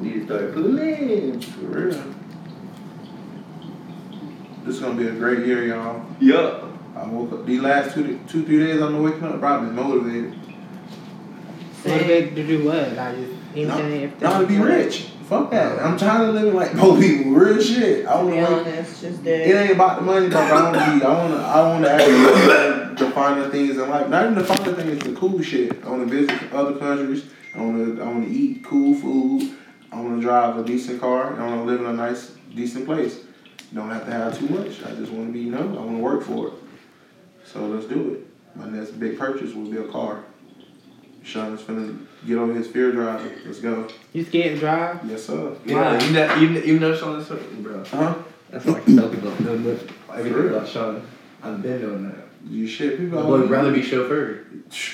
[0.04, 1.40] dude started pulling.
[1.42, 2.04] For real.
[4.64, 6.04] This is gonna be a great year, y'all.
[6.20, 6.72] Yup.
[6.96, 8.82] I woke up these last two, two, three days.
[8.82, 9.44] I'm waking up.
[9.44, 10.34] I've been motivated.
[11.86, 12.94] Motivated to do what?
[12.94, 13.68] Like just anything.
[13.68, 14.20] Not, everything.
[14.22, 15.02] not to be rich.
[15.28, 15.80] Fuck that.
[15.80, 15.84] Oh.
[15.86, 17.32] I'm tired of living like poor people.
[17.34, 18.06] Real shit.
[18.08, 18.72] I To be want to.
[18.72, 21.06] honest, just It ain't about the money, but I want to be.
[21.06, 21.40] I want to.
[21.40, 24.08] I want to actually define the things in life.
[24.10, 25.84] Not even define the things, the cool shit.
[25.84, 27.26] I want to visit other countries.
[27.56, 28.02] I want to.
[28.04, 29.56] I want to eat cool food.
[29.92, 31.40] I want to drive a decent car.
[31.40, 33.20] I want to live in a nice, decent place.
[33.74, 34.84] Don't have to have too much.
[34.84, 35.40] I just want to be.
[35.42, 36.54] You know, I want to work for it.
[37.56, 38.58] So let's do it.
[38.58, 40.26] My next big purchase will be a car.
[41.24, 43.32] Sean is finna get on his fear driving.
[43.46, 43.88] Let's go.
[44.12, 45.10] You scared to drive?
[45.10, 45.56] Yes, sir.
[45.64, 47.82] Yeah, you know, you, you know Sean is bro.
[47.86, 48.16] Huh?
[48.50, 49.32] That's what I can tell people.
[49.40, 49.80] No, no,
[50.12, 50.58] everything real?
[50.58, 51.08] about Sean.
[51.42, 52.28] I've been doing that.
[52.46, 52.98] You shit.
[52.98, 54.46] People I would rather be chauffeur.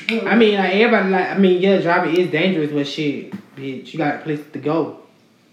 [0.09, 3.97] I mean, like everybody, like I mean, yeah, driving is dangerous, but shit, bitch, you
[3.97, 4.99] got a place to go.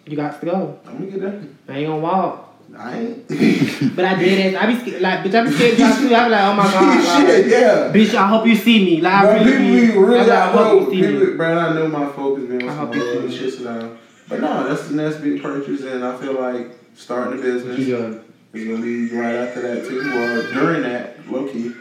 [0.04, 0.78] You got to go.
[0.86, 1.72] I'm gonna get that.
[1.72, 2.47] I ain't gonna walk.
[2.78, 3.28] I ain't.
[3.96, 4.62] But I did it.
[4.62, 6.14] I be scared, like, bitch, I be scared to drive too.
[6.14, 7.92] I be like, oh my god, Shit, yeah.
[7.92, 9.00] bitch, I hope you see me.
[9.00, 10.80] Like, I really, people be- be really I like, I I know.
[10.80, 11.18] hope you see me.
[11.20, 13.36] People, bro, I know my focus being I on hope some you see other me.
[13.36, 13.98] shit down.
[14.28, 18.24] But no, that's the next big purchase, and I feel like starting a business doing?
[18.52, 21.72] is gonna be right after that too, or during that, low key.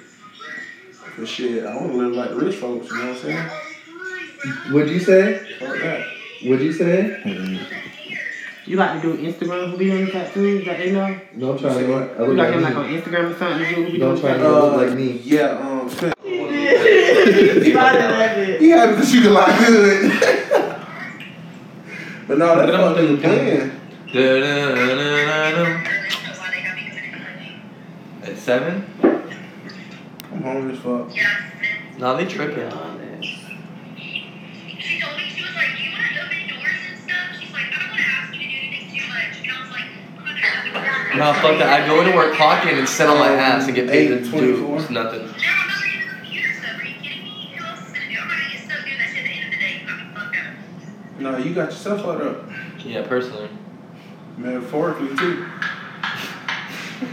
[1.15, 2.89] Cause shit, I want to live like the rich folks.
[2.89, 3.49] You know what I'm saying?
[4.71, 5.39] What'd you say?
[5.59, 6.07] Fuck that.
[6.43, 7.21] What'd you say?
[7.23, 7.86] Mm-hmm.
[8.67, 11.17] You got to do Instagram who be doing tattoos that they know.
[11.39, 12.01] Don't try Say to what?
[12.01, 12.17] look.
[12.19, 12.89] You look got him like like on.
[12.91, 13.65] Instagram or something.
[13.73, 14.63] Who be Don't doing try to tattoos?
[14.63, 15.09] look like me.
[15.23, 15.57] Yeah.
[15.57, 15.89] Um.
[15.89, 16.11] Spin.
[16.11, 18.59] Spotted that bitch.
[18.59, 20.11] He happy because you can look good.
[22.27, 23.79] but no, that's Look at fucking him.
[24.11, 25.63] Da-da-da-da-da.
[28.23, 28.85] At seven?
[30.31, 31.09] I'm hungry as fuck.
[31.99, 32.69] Nah, they tripping.
[41.17, 41.43] Going to open doors.
[41.43, 41.81] Nah, fuck that.
[41.83, 44.17] I go into work, clock in, and sit on my ass and get paid to
[44.19, 44.91] Eight, do 24.
[44.91, 44.93] nothing.
[44.93, 46.79] No, I'm not going to do the computer stuff.
[46.79, 47.55] Are you kidding me?
[47.57, 48.21] Who else is going to do it?
[48.21, 49.73] I'm not going to get stuck doing that shit at the end of the day.
[49.87, 51.19] I mean, fuck that.
[51.19, 52.37] No, you got yourself fucked up.
[52.85, 53.49] Yeah, personally.
[54.37, 55.33] Metaphorically too.
[55.33, 55.49] Even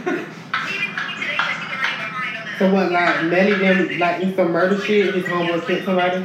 [0.04, 2.56] fucking today, like, she's already behind on that.
[2.58, 5.14] So what, like Melly them like in some murder shit?
[5.14, 6.24] His homeboy killed somebody.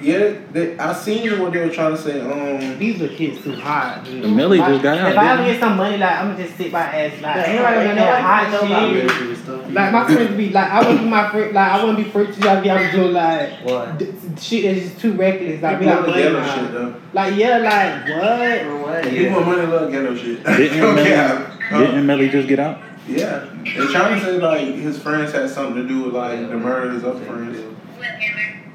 [0.00, 2.20] Yeah, they, I seen what they were trying to say.
[2.20, 4.04] Um, These little kids too hot.
[4.04, 4.30] Dude.
[4.32, 6.70] Millie just got out, If I ever get some money, like I'm gonna just sit
[6.72, 9.74] my ass like Yeah, ain't nobody ain't gonna that hot shit.
[9.74, 11.52] Like my friends be like, I wouldn't be my friend.
[11.54, 12.62] Like I wouldn't be friends with y'all.
[12.62, 13.98] Be out doing like What?
[13.98, 15.60] d- shit that's just too reckless.
[15.62, 16.54] Like we people got love money ghetto now.
[16.54, 17.00] shit though.
[17.12, 18.60] Like yeah, like what?
[18.62, 19.04] For what?
[19.04, 20.44] People with money love ghetto shit.
[20.44, 21.78] Didn't Okay, Melly, huh?
[21.80, 22.78] didn't Melly just get out?
[23.08, 26.56] Yeah, they're trying to say like his friends had something to do with like the
[26.56, 27.58] murder of his other friends.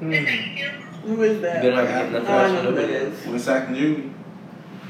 [0.02, 0.28] With
[1.06, 1.12] Taylor.
[1.12, 1.16] Is that you too?
[1.16, 1.64] Who is that?
[1.64, 3.26] You better not be getting Oh, I nothing know else who that from is.
[3.26, 4.12] When Sack and Judy.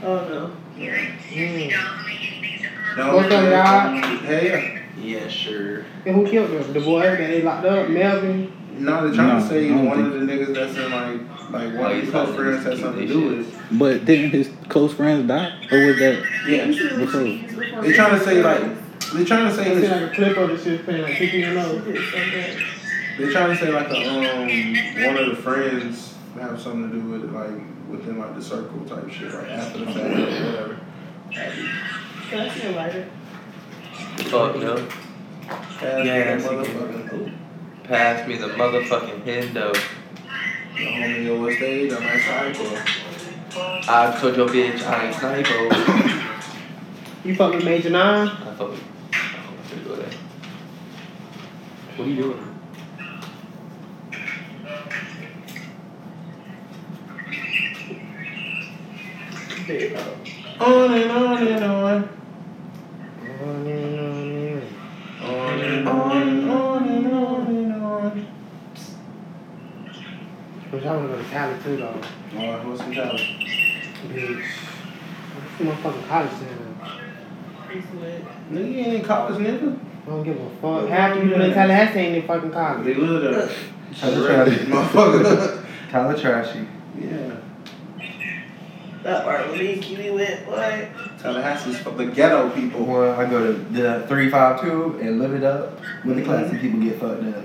[0.03, 0.57] Oh no.
[0.77, 4.19] You're like sixty dollars on anything except for Don't What's up, y'all?
[4.21, 4.81] Hey, yeah.
[5.21, 5.85] Yeah, sure.
[6.07, 6.73] And who killed them?
[6.73, 8.53] The boy that they locked up, Melvin.
[8.79, 11.79] No, they're trying No, to say one think- of the niggas that's in like like
[11.79, 13.79] one of his close friends had something to do with it.
[13.79, 15.53] But didn't his close friends die?
[15.71, 17.21] Or was that Yeah, before?
[17.83, 18.63] they trying to say like
[19.13, 21.17] they're trying to say I see his, like a clip of the shit playing like
[21.17, 21.83] 15 years old.
[21.87, 22.74] Oh.
[23.19, 27.03] They trying to say like a um one of the friends have something to do
[27.09, 30.81] with it like within like the circle type shit like after the fact or whatever.
[31.31, 33.09] Can I see a lighter?
[34.17, 34.87] Fuck no.
[35.47, 37.33] Pass Yeah, the that's motherfucking
[37.85, 39.73] Pass me the motherfucking Hendo.
[39.73, 39.79] the
[40.81, 42.79] homie yo what's they the nice cycle.
[43.57, 46.19] I told your bitch I ain't sniper.
[47.25, 48.29] You fuck with Major Nine?
[48.29, 48.83] I fuck with.
[49.13, 49.95] I'm finna go.
[51.97, 52.54] What are you doing?
[60.61, 62.09] On and on and on.
[63.43, 68.11] On and on and on On and on and on.
[68.13, 68.27] and
[70.71, 72.01] Which I wanna go to Cali too though.
[72.37, 73.21] Alright, what's some talent?
[73.21, 74.45] Bitch.
[75.61, 76.49] I'm motherfucking college now.
[78.51, 79.79] Nigga, you ain't in college, nigga.
[80.07, 80.89] I don't give a fuck.
[80.89, 82.85] Half the people in Tallahassee ain't in fucking college.
[82.85, 83.49] They live there.
[83.99, 84.71] Tyler Surrounded, Trashy.
[84.71, 85.65] motherfucker.
[85.91, 86.69] Tyler Trashy.
[89.05, 89.13] Yeah.
[89.13, 91.19] That part with me, Kiwi went, what?
[91.19, 92.85] Tallahassee's for the ghetto people.
[92.85, 96.31] Well, I go to the 352 and live it up when the mm-hmm.
[96.31, 97.45] classy people get fucked up.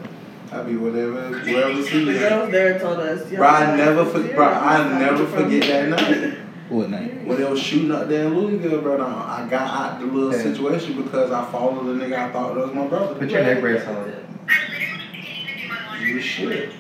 [0.51, 2.17] I be whatever, wherever The see you.
[2.17, 3.29] girls there told us.
[3.29, 6.39] Bro, I never, for, bro, I never forget that night
[6.69, 7.23] What night?
[7.25, 8.99] when they was shooting up there in Louisville, bro.
[8.99, 10.41] I I got out the little Yeah.
[10.41, 13.13] situation because I followed the nigga I thought that was my brother.
[13.15, 13.95] Put your neck brace on.
[13.95, 16.11] I literally can't even do my laundry.
[16.13, 16.73] You shit.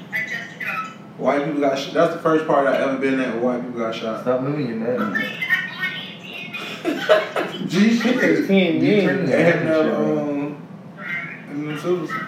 [1.25, 1.39] I just got.
[1.39, 1.93] White people got shot.
[1.93, 4.21] That's the first part I ever been at where white people got shot.
[4.21, 4.99] Stop moving your neck.
[4.99, 7.67] I have.
[7.69, 8.47] G shit.
[8.47, 9.05] Ten You years.
[9.05, 10.19] turn They had that no, shit, bro.
[10.29, 10.67] um,
[11.51, 12.09] in the citizens.
[12.09, 12.23] No, I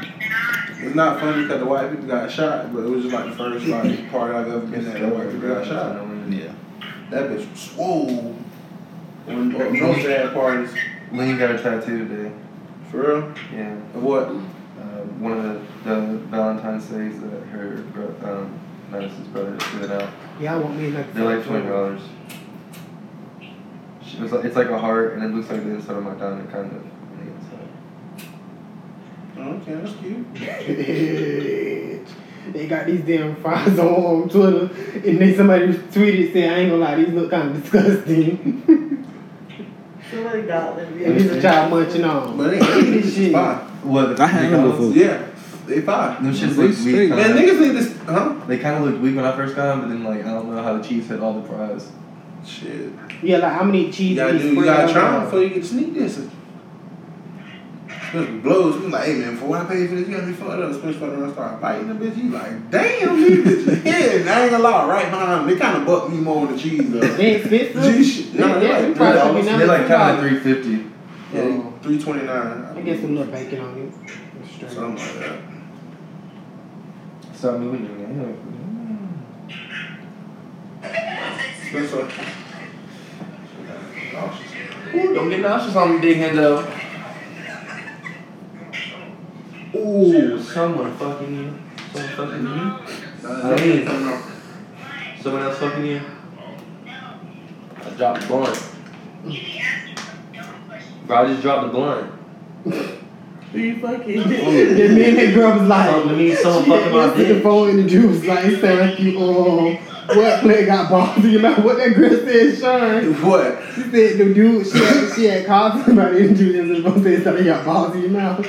[0.00, 0.18] don't.
[0.18, 0.86] They're not.
[0.86, 3.36] It's not funny because the white people got shot, but it was just like the
[3.36, 6.06] first like part I've ever been at where white people got shot.
[6.30, 6.52] Yeah.
[7.10, 8.36] That bitch was swole.
[9.26, 10.70] When no sad parties.
[11.12, 12.32] Lynn got a tattoo today.
[12.90, 13.34] For real?
[13.52, 13.72] Yeah.
[13.94, 14.30] Of what?
[15.18, 15.42] One of
[15.84, 18.58] the, the Valentine's days that her bro, um,
[18.90, 20.10] Madison's brother filled out.
[20.40, 22.02] Yeah, I want me like They're like twenty dollars.
[24.18, 26.50] It's like, it's like a heart, and it looks like the inside of my diamond,
[26.50, 26.78] kind of.
[26.78, 27.68] on the inside.
[29.62, 30.34] Okay, that's cute.
[32.52, 34.70] they got these damn fries on Twitter,
[35.06, 39.04] and then somebody tweeted saying, "I ain't gonna lie, these look kind of disgusting."
[40.10, 41.02] Somebody got them.
[41.02, 42.36] and these a child munching on.
[42.36, 43.24] But they ain't This this shit.
[43.24, 43.32] shit.
[43.32, 43.65] Fine.
[43.86, 44.20] What?
[44.20, 44.90] I had them before.
[44.92, 45.26] Yeah,
[45.66, 46.22] they fine.
[46.24, 46.94] Them shits They look straight.
[46.94, 47.10] weak.
[47.10, 47.42] Man, kinda.
[47.52, 48.34] niggas need this, huh?
[48.46, 50.50] They kind of looked weak when I first got them, but then like I don't
[50.54, 51.90] know how the cheese hit all the fries.
[52.46, 52.92] Shit.
[53.22, 54.10] Yeah, like how many cheese?
[54.10, 56.18] You gotta do, you spread gotta try them before you get sneak this.
[57.88, 58.82] Especially blows.
[58.82, 60.70] You like, hey man, for what I paid for this, you got me fucked up.
[60.70, 62.16] Especially for the start biting the bitch.
[62.16, 63.84] You like, damn, these bitches.
[63.84, 65.46] Yeah, I ain't gonna lie, right behind them.
[65.48, 67.00] They kind of buck me more than the cheese though.
[67.00, 67.82] They expensive.
[67.96, 68.34] G shit.
[68.34, 69.44] No, they're like $3.
[69.44, 70.28] They're like kind of $3.
[70.28, 70.86] three fifty.
[71.32, 72.64] Yeah, three twenty nine.
[72.76, 73.92] I get some little bacon on it.
[74.48, 74.72] Straight.
[74.72, 75.38] Something like that.
[77.32, 78.36] Stop moving your neck.
[81.72, 82.10] That's what.
[84.94, 86.64] Ooh, don't get nauseous on me, big Hendo.
[89.76, 91.58] Ooh, someone fucking you.
[91.92, 92.78] Someone fucking you.
[93.22, 95.22] That's mean- it.
[95.22, 96.00] Someone else fucking you.
[96.88, 98.58] I dropped the blunt.
[99.24, 99.75] Mm.
[101.06, 102.12] Bro, I just dropped the blunt.
[103.52, 104.22] Who you fucking?
[104.22, 107.42] And then that girl was like, Something means someone she fucking my answered the dick.
[107.42, 109.76] phone and the dude was like, it sound like you, um,
[110.16, 111.64] what player got balls in your mouth?
[111.64, 113.22] What that girl said, Sean?
[113.22, 113.58] What?
[113.74, 116.90] She said the dude, she had, she had called somebody and the dude answered the
[116.90, 118.46] phone said something, you got balls in your mouth.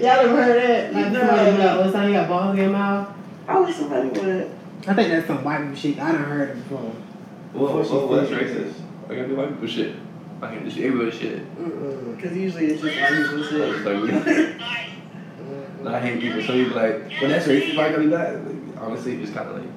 [0.00, 0.92] Y'all ever heard that?
[0.94, 1.18] Like, No.
[1.20, 3.08] somebody be like, oh, something you got balls in your mouth?
[3.48, 4.50] I wish somebody would.
[4.88, 5.98] I think that's some white people shit.
[5.98, 6.78] I done heard it before.
[6.78, 8.74] Whoa, Before she whoa, that's racist.
[9.08, 9.94] I gotta do white people shit.
[10.40, 11.38] Do everybody shit.
[11.58, 12.14] Mm-hmm.
[12.14, 14.58] Because usually it's just our usual I was shit.
[14.58, 14.60] like,
[15.82, 16.42] we- I hate people.
[16.42, 18.44] Some people like, when that's racist, why gotta be that?
[18.46, 19.68] Like, honestly, just kind of like,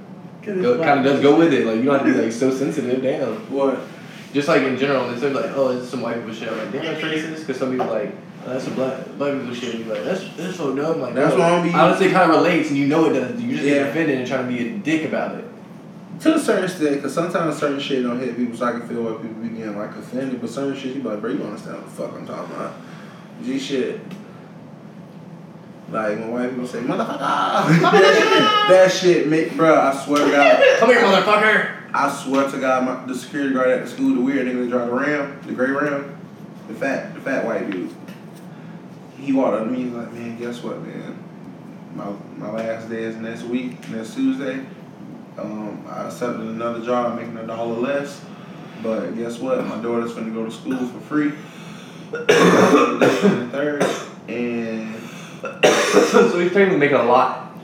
[0.43, 1.66] it's go, kind of does go with it.
[1.66, 3.01] Like, you don't have to be like so sensitive.
[3.01, 3.36] Damn.
[3.51, 3.80] What?
[4.34, 6.49] Just like in general, instead of like, oh, it's some white people shit.
[6.49, 7.39] I'm like, damn, that's racist.
[7.41, 8.14] Because some people like,
[8.45, 9.76] oh, that's some black black people shit.
[9.76, 10.99] And you're like, that's that's so dumb.
[11.01, 11.39] Like, That's no.
[11.39, 13.41] why I'm be- honestly, it kind of relates, and you know it does.
[13.41, 13.74] You just Yeah.
[13.76, 15.45] get offended and trying to be a dick about it.
[16.22, 19.03] To a certain extent, because sometimes certain shit don't hit people, so I can feel
[19.03, 20.39] why people be getting like offended.
[20.39, 22.55] But certain shit, you be like, bro, you don't understand what the fuck I'm talking
[22.55, 22.74] about.
[23.43, 23.99] G shit.
[25.89, 27.20] Like when white people say motherfucker,
[28.70, 29.80] that shit make, bro.
[29.80, 31.84] I swear to God, Come here, motherfucker.
[31.93, 34.70] I swear to God, my, the security guard at the school, the weird nigga that
[34.70, 36.18] drive the Ram, the gray Ram,
[36.68, 37.93] the fat, the fat white dude.
[39.20, 41.24] He walked up to me, he's like, man, guess what, man?
[41.95, 44.66] My my last day is next week, next Tuesday.
[45.38, 48.23] Um, I accepted another job, making a dollar less.
[48.81, 49.65] But guess what?
[49.65, 51.34] My daughter's gonna go to school for free.
[52.11, 53.84] the third,
[54.29, 54.95] and
[56.11, 57.57] so he's technically making a lot.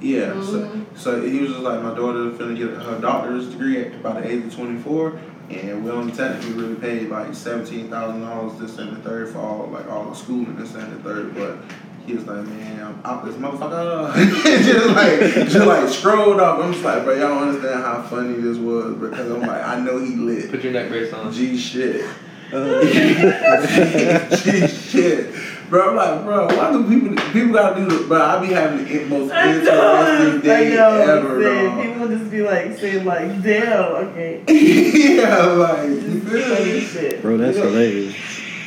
[0.00, 3.94] yeah, so, so he was just like, my daughter finna get her doctor's degree at
[3.94, 5.18] about the age of 24,
[5.50, 9.88] and we only technically really paid like $17,000 this and the third for all, like
[9.88, 11.58] all the schooling this and the third, but
[12.06, 14.14] he was like, man, I'm out this motherfucker.
[14.64, 16.58] just like, just like scrolled up.
[16.58, 19.80] I'm just like, bro, y'all don't understand how funny this was because I'm like, I
[19.80, 20.50] know he lit.
[20.50, 21.32] Put your neck brace on.
[21.32, 22.04] G shit.
[22.52, 22.80] Uh,
[24.36, 25.34] G shit.
[25.70, 28.84] Bro, I'm like, bro, why do people people gotta do the bro, I be having
[28.86, 30.90] the most I know, interesting I day know.
[30.90, 31.82] ever, saying, dog.
[31.82, 34.42] People just be like saying like, damn, okay.
[35.16, 36.80] yeah, like Just feel funny me?
[36.80, 37.22] shit.
[37.22, 37.64] Bro, that's Yeah.
[37.64, 38.14] hilarious.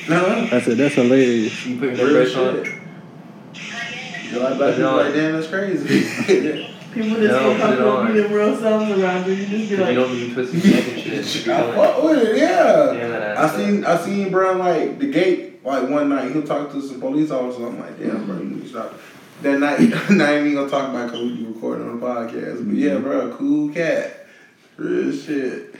[0.09, 1.65] No, I said that's hilarious.
[1.65, 2.76] You put your neck brace on.
[4.27, 4.33] Shit.
[4.33, 6.73] You like black people like damn, that's crazy.
[6.93, 8.13] People just No, feel put it comfortable on.
[8.13, 9.33] being real selves around you.
[9.33, 11.47] You just be You like, don't need to twist your shit.
[11.47, 12.93] I You're fuck with it, yeah.
[12.93, 16.81] Damn I seen I seen bro like the gate like one night he'll talk to
[16.81, 17.65] some police officers.
[17.65, 18.93] I'm like, damn bro, you need to stop.
[19.43, 22.65] That night, I ain't even gonna talk about because we be recording on the podcast.
[22.67, 24.25] But yeah, bro, cool cat,
[24.77, 25.75] real shit.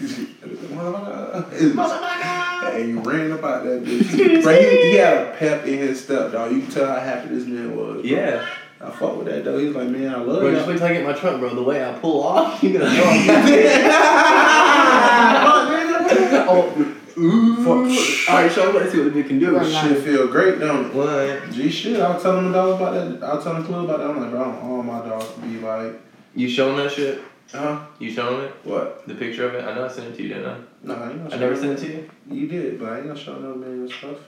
[0.00, 2.74] Motherfucker!
[2.74, 4.10] And you ran about that bitch.
[4.42, 6.52] Bro, he, he had a pep in his step, dog.
[6.52, 7.94] You can tell how happy this man was.
[7.96, 8.02] bro.
[8.02, 8.46] Yeah.
[8.80, 9.58] I fuck with that though.
[9.58, 10.56] He was like, man, I love Bro, you.
[10.56, 11.54] just wait till I get my truck, bro.
[11.54, 12.94] The way I pull off, you're gonna oh,
[16.20, 16.46] know.
[16.48, 18.28] oh, ooh.
[18.28, 18.78] Alright, show me.
[18.80, 19.56] Let's see what the bitch can do.
[19.56, 19.66] Right.
[19.66, 20.94] Shit feel great, don't it?
[20.94, 21.50] What?
[21.52, 23.26] G shit, I was telling the dog about that.
[23.26, 24.10] I was telling Clue about that.
[24.10, 25.92] I'm like, bro, I want all my dogs to be like,
[26.34, 27.20] You showing that shit?
[27.52, 27.86] Huh?
[27.98, 28.52] You showing it?
[28.64, 29.06] What?
[29.06, 29.64] The picture of it?
[29.64, 30.58] I know I sent it to you, didn't I?
[30.82, 32.10] No, I I never sent it to you.
[32.30, 34.18] You did, but I ain't gonna show no man stuff.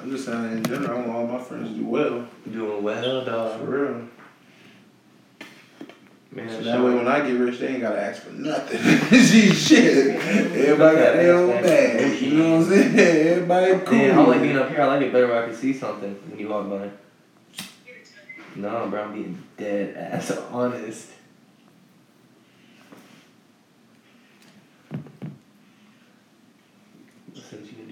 [0.00, 2.26] I'm just saying in general, I want all my friends to do well.
[2.50, 3.60] Doing well, dog.
[3.60, 4.08] For real.
[6.32, 8.78] Man, So that way when I get rich, they ain't gotta ask for nothing.
[9.52, 10.14] Shit.
[10.16, 12.22] Everybody got their own bag.
[12.22, 12.98] You know what I'm saying?
[12.98, 13.98] Everybody cool.
[14.12, 14.80] I like being up here.
[14.80, 16.88] I like it better where I can see something when you walk by.
[18.54, 21.08] No, bro, I'm being dead ass honest.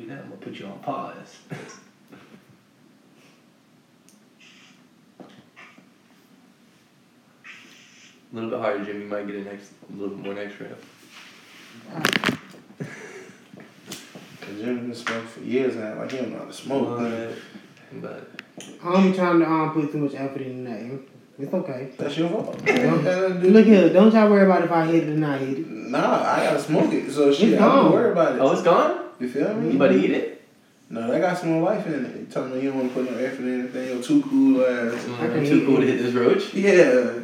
[0.09, 1.37] Since you can do that, I'm gonna put you on pause.
[8.31, 9.01] A little bit harder, Jim.
[9.03, 10.81] You might get a next, a little bit more next rep.
[14.41, 15.99] Cause Jimmy been smoking for years now.
[15.99, 16.99] Like he don't know how to smoke.
[16.99, 17.35] But,
[18.01, 18.31] but
[18.85, 21.07] I don't be trying to um, put too much effort in nothing.
[21.39, 21.91] It's okay.
[21.97, 22.61] That's your fault.
[22.67, 25.69] Look here, don't y'all worry about if I hit it or not hit it.
[25.69, 27.11] Nah, I gotta smoke it.
[27.11, 27.93] So shit, I don't gone.
[27.93, 28.41] worry about it.
[28.41, 29.08] oh, it's gone.
[29.21, 29.71] You feel me?
[29.71, 30.35] You about to eat it?
[30.91, 32.17] No, that got some more life in it.
[32.21, 33.89] You telling me you don't want to put no effort in anything.
[33.89, 35.05] You're too cool ass.
[35.21, 36.55] I can Mm, too cool to hit this roach.
[36.55, 36.73] Yeah.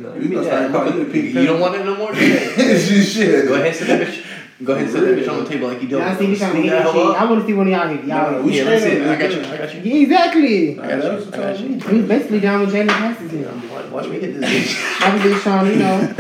[0.01, 2.12] No, we gonna yeah, start calling you the pink You don't want it no more.
[2.12, 3.49] Go shit.
[3.49, 4.26] ahead, sit that bitch.
[4.62, 6.01] Go ahead, sit that bitch on the table like you don't.
[6.07, 6.97] Y'all see me trying to hit that shit.
[7.16, 8.07] I want to see one of y'all hit it.
[8.07, 9.03] Nah, Y'all we Yeah, straight that's it.
[9.03, 9.09] up.
[9.09, 9.40] I got you.
[9.40, 9.80] I got you.
[9.80, 10.74] Yeah, exactly.
[10.74, 11.68] Nah, that's what you I got you.
[11.70, 12.01] me.
[12.03, 13.51] We basically down with Jalen passes here.
[13.72, 15.01] Watch, watch me hit this bitch.
[15.07, 16.14] I was just trying, you know.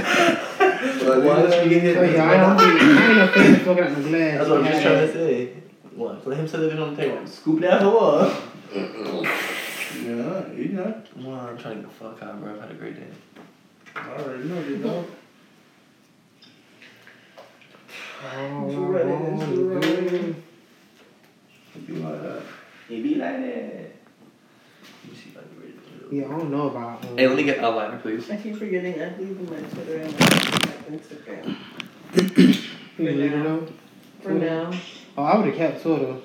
[1.04, 1.96] But Watch me get hit.
[1.98, 4.38] Oh, I ain't, no fan of smoking out no glass.
[4.38, 5.50] That's what I'm just trying to say.
[5.94, 6.26] What?
[6.26, 7.26] Let him sit that bitch on the table.
[7.26, 8.42] Scoop that hoe up.
[9.94, 11.02] Yeah, you know.
[11.14, 12.52] Come on, I'm trying to get the fuck out, bro.
[12.54, 13.06] I've had a great day.
[13.94, 15.06] I already know you know.
[18.26, 19.54] Oh, You ready?
[19.54, 20.34] You ready?
[21.86, 22.42] You like that.
[22.90, 23.44] It be like that.
[23.44, 25.78] Let me see if I can read.
[26.10, 27.04] Yeah, I don't know about.
[27.04, 28.28] Um, Hey, let me get a liner, please.
[28.30, 30.26] I keep forgetting I leave my Twitter and my
[30.90, 31.56] Instagram
[32.98, 33.66] you need to know.
[34.22, 34.72] for now.
[35.16, 36.16] Oh, I would have kept Twitter.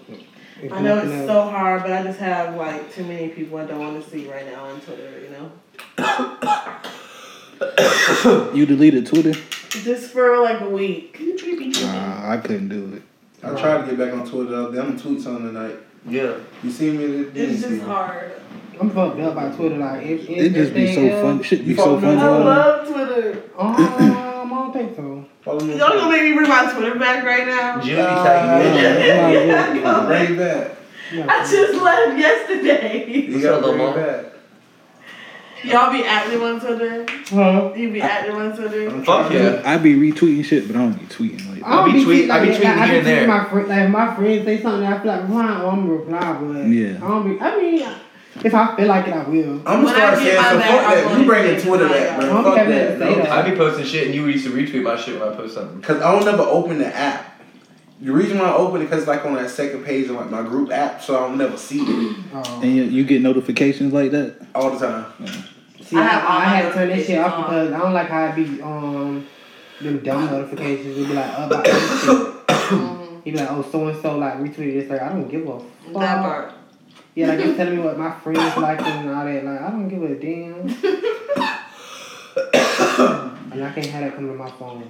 [0.61, 1.27] if I know it's else.
[1.27, 4.27] so hard, but I just have like too many people I don't want to see
[4.29, 5.19] right now on Twitter.
[5.21, 5.51] You know,
[8.55, 9.33] You deleted Twitter?
[9.69, 11.17] just for like a week.
[11.19, 13.03] Nah, I couldn't do it.
[13.45, 14.81] I tried to get back on Twitter the.
[14.81, 15.75] I'm gonna tweet something tonight.
[16.07, 16.37] Yeah.
[16.63, 17.03] You see me?
[17.05, 17.79] You It's see just me.
[17.79, 18.31] hard.
[18.79, 19.77] I'm fucked up by Twitter.
[19.77, 21.43] Like, if, if It just be so else- fun.
[21.43, 22.17] Shit be so fun.
[22.17, 23.43] I on- love Twitter.
[23.57, 24.25] Oh.
[24.51, 25.25] Um, I don't think so.
[25.41, 25.73] Follow me.
[25.73, 27.79] on Y'all gonna make me bring my Twitter back right now?
[27.81, 28.81] Jimmy Uh, tagging me.
[28.81, 29.81] Yeah, Twitter.
[29.81, 30.05] go.
[30.07, 30.75] Bring it back.
[31.29, 33.05] I just left yesterday.
[33.27, 34.25] You gotta bring it back.
[35.63, 37.05] Y'all be active on Twitter?
[37.29, 37.73] Huh?
[37.75, 38.87] You be active on Twitter?
[38.89, 39.61] I'm Fuck yeah.
[39.65, 42.05] I be retweeting shit, but I don't be tweeting like I don't I be tweet-
[42.05, 43.23] tweet- I be like, tweeting I be here and there.
[43.23, 45.61] tweeting My friend, like my friends say something, I feel like replying.
[45.61, 46.95] Oh, I'm gonna reply, but Yeah.
[47.03, 47.41] I don't be.
[47.41, 47.85] I mean,
[48.45, 49.61] if I feel like it, I will.
[49.65, 51.19] I'm When gonna I start get saying my some fuck that.
[51.19, 51.99] You bringing say Twitter goodbye.
[51.99, 52.37] back, bro.
[52.37, 52.87] I'm Fuck Kevin that.
[52.87, 53.23] to say bro.
[53.23, 53.31] that.
[53.45, 55.81] I be posting shit and you used to retweet my shit when I post something.
[55.81, 57.25] Cause I don't never open the app.
[58.01, 60.29] The reason why I open it, cause it's like on that second page of like
[60.31, 63.91] my group app, so I don't never see it Um, And you, you get notifications
[63.91, 64.37] like that.
[64.55, 65.05] all the time.
[65.81, 67.77] see, I I, have all I my had to turn that shit off because I
[67.79, 69.27] don't like how it be um
[69.81, 70.97] them dumb notifications.
[70.97, 72.35] It be like up about this shit.
[72.69, 73.23] Mhm.
[73.23, 74.89] He be like, oh, so and so like retweeted this.
[74.89, 75.93] Like, I don't give a fuck.
[75.95, 76.53] That part.
[77.19, 79.43] Yeah, like it's telling me what my friends like and all that.
[79.43, 80.61] Like, I don't give a damn.
[83.51, 84.89] and I can't have that coming to my phone.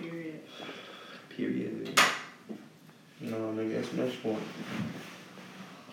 [0.00, 0.40] Period.
[1.28, 2.00] Period.
[3.20, 4.40] No, nigga, that's no sport.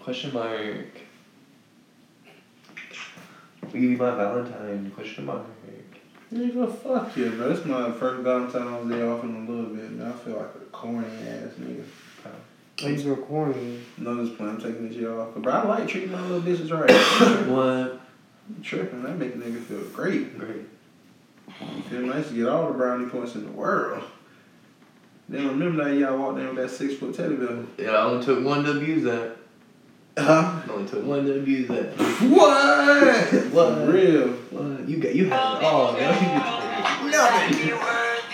[0.04, 1.02] Question mark.
[3.74, 4.90] Will you be my Valentine?
[4.92, 5.55] Question mark.
[6.34, 7.50] Nigga, fuck you, bro.
[7.50, 10.12] This my first Valentine's Day off in a little bit, man.
[10.12, 11.84] I feel like a corny ass nigga.
[12.84, 13.86] Oh, you recording?
[13.98, 14.56] No, just playing.
[14.56, 15.30] I'm taking this shit off.
[15.36, 16.90] But I like treating my little bitches right.
[17.48, 18.02] What?
[18.48, 19.04] I'm tripping.
[19.04, 20.38] That make a nigga feel great.
[20.38, 20.66] Great.
[21.90, 24.04] Feel nice to get all the brownie points in the world.
[25.30, 27.64] Then remember that y'all walked in with that six foot teddy bear.
[27.78, 29.35] Yeah, I only took one to abuse that.
[30.18, 30.62] Huh?
[30.66, 31.92] I only took one to abuse that.
[32.32, 33.52] What?
[33.52, 33.76] What?
[33.76, 34.28] For real.
[34.50, 34.88] What?
[34.88, 36.16] You got you had it all, man.
[37.04, 37.70] You nothing.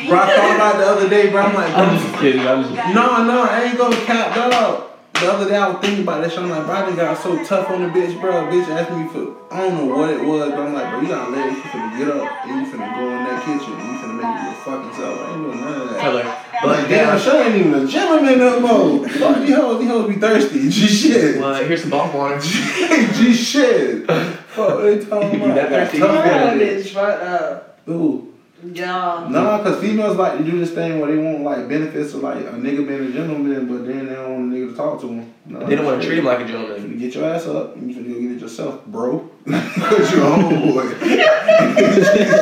[0.07, 1.41] Bro, I thought about it the other day, bro.
[1.41, 2.47] I'm like, bro, I'm just kidding.
[2.47, 4.91] I'm just No, no, I ain't gonna cap dog.
[5.13, 6.39] The other day I was thinking about that shit.
[6.39, 8.49] I'm like, bro, I done got so tough on the bitch, bro.
[8.49, 11.07] Bitch asked me for, I don't know what it was, but I'm like, bro, you
[11.07, 13.85] gotta let it, you finna get up and you finna go in that kitchen and
[13.89, 15.19] you finna make it your fucking self.
[15.21, 15.99] I ain't doing none of that.
[16.01, 16.50] tell her.
[16.63, 17.19] But But damn, damn.
[17.19, 19.09] she ain't even a gentleman no more.
[19.09, 20.69] Fuck these hoes, these hoes be thirsty.
[20.69, 21.39] G shit.
[21.41, 22.39] Well, here's some ball water.
[22.39, 24.05] G shit.
[24.05, 25.55] Fuck, what they talking You about?
[25.55, 25.99] that I got thirsty?
[25.99, 26.93] tough You on That that bitch bitch.
[26.93, 27.79] fucked up.
[27.89, 28.27] Ooh.
[28.75, 29.27] Y'all.
[29.27, 32.37] Nah, cause females like to do this thing where they want like benefits of like
[32.45, 35.07] a nigga being a gentleman, but then they don't want a nigga to talk to
[35.07, 35.33] them.
[35.47, 36.77] Nah, They don't want to treat him like a gentleman.
[36.79, 39.27] finna get your ass up and you finna go get it yourself, bro.
[39.47, 40.91] Cause you're a homeboy.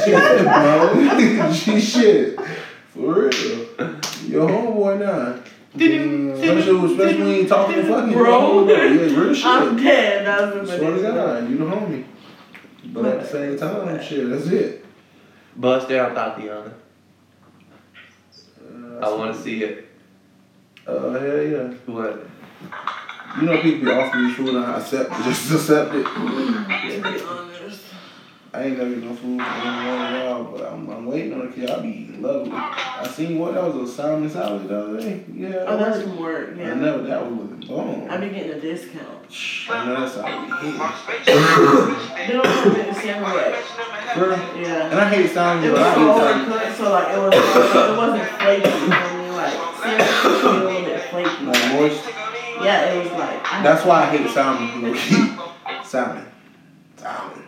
[0.03, 1.51] shit, bro.
[1.53, 2.39] G shit.
[2.89, 3.65] For real.
[4.27, 5.41] You're a homeboy now.
[5.73, 8.67] Especially, especially when you ain't talking to fucking Bro.
[8.67, 9.45] Yeah, real shit.
[9.45, 10.25] I'm dead.
[10.25, 12.03] That was Swear to God, you the homie.
[12.85, 14.85] But at the same time, shit, that's it.
[15.55, 16.73] Bust down, Thotiana.
[18.61, 19.87] Uh, I want to see it.
[20.87, 21.73] Uh, hell yeah.
[21.85, 22.27] What?
[23.39, 26.05] You know people be offering me food and I accept just accept it.
[28.51, 28.61] To be honest.
[28.61, 31.55] I ain't never eat no food anyone of y'all, but I'm, I'm waiting on it
[31.55, 32.51] because y'all be eating lovely.
[32.53, 35.23] I seen what that was a salmon salad the other day.
[35.33, 35.65] Yeah.
[35.67, 36.49] Oh, that's from work.
[36.55, 36.73] I Yeah.
[36.73, 38.09] never that was looking bomb.
[38.09, 39.07] I be getting a discount.
[39.69, 40.23] I know that's how.
[41.25, 43.63] They don't put it in salmon wet.
[44.57, 44.89] Yeah.
[44.89, 46.49] And I hate salmon, It but was I so eat salmon.
[46.49, 48.69] overcooked, so like it was it wasn't flaky.
[48.69, 49.33] You know what I mean?
[49.35, 51.45] Like salmon should be a little bit flaky.
[51.45, 52.01] Like moist.
[52.63, 53.53] Yeah, it was like.
[53.53, 54.81] I- That's why I hate salmon.
[54.81, 55.37] low key.
[55.85, 56.25] salmon.
[56.97, 57.43] Salmon.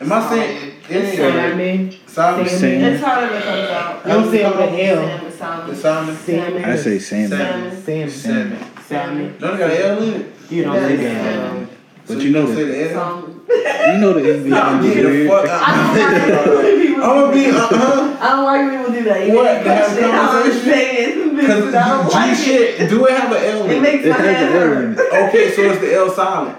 [0.00, 0.72] Am I saying?
[0.88, 1.90] It Salmon.
[2.06, 2.46] Salmon.
[2.48, 2.82] Salmon.
[2.84, 4.06] It's harder to comes out.
[4.06, 5.30] You don't say it with an L.
[5.30, 5.66] Salmon, salmon.
[5.70, 6.16] The salmon.
[6.16, 6.64] Salmon.
[6.64, 7.28] I say salmon.
[7.30, 7.82] Salmon.
[7.82, 8.10] Salmon.
[8.10, 8.82] Salmon.
[8.86, 9.36] Salmon.
[9.38, 10.26] Don't got an L in it?
[10.50, 11.22] You don't Yeah, say yeah.
[11.46, 11.68] salmon.
[12.06, 12.88] But so you know don't say that.
[12.88, 13.94] the L.
[13.94, 14.82] You know the English Stop.
[14.84, 15.28] is Get the weird.
[15.30, 15.62] fuck out.
[15.66, 17.72] I don't like when people I'm gonna do be, that.
[17.72, 18.16] uh huh.
[18.20, 19.26] I don't like when people do that.
[19.26, 19.64] You What?
[19.64, 21.36] They have question I'm conversation?
[21.46, 22.36] Cause I don't G like it.
[22.78, 23.76] shit, do it have an L in it?
[23.76, 25.28] It makes It my has head an L in hurt.
[25.28, 26.58] Okay, so it's the L silent.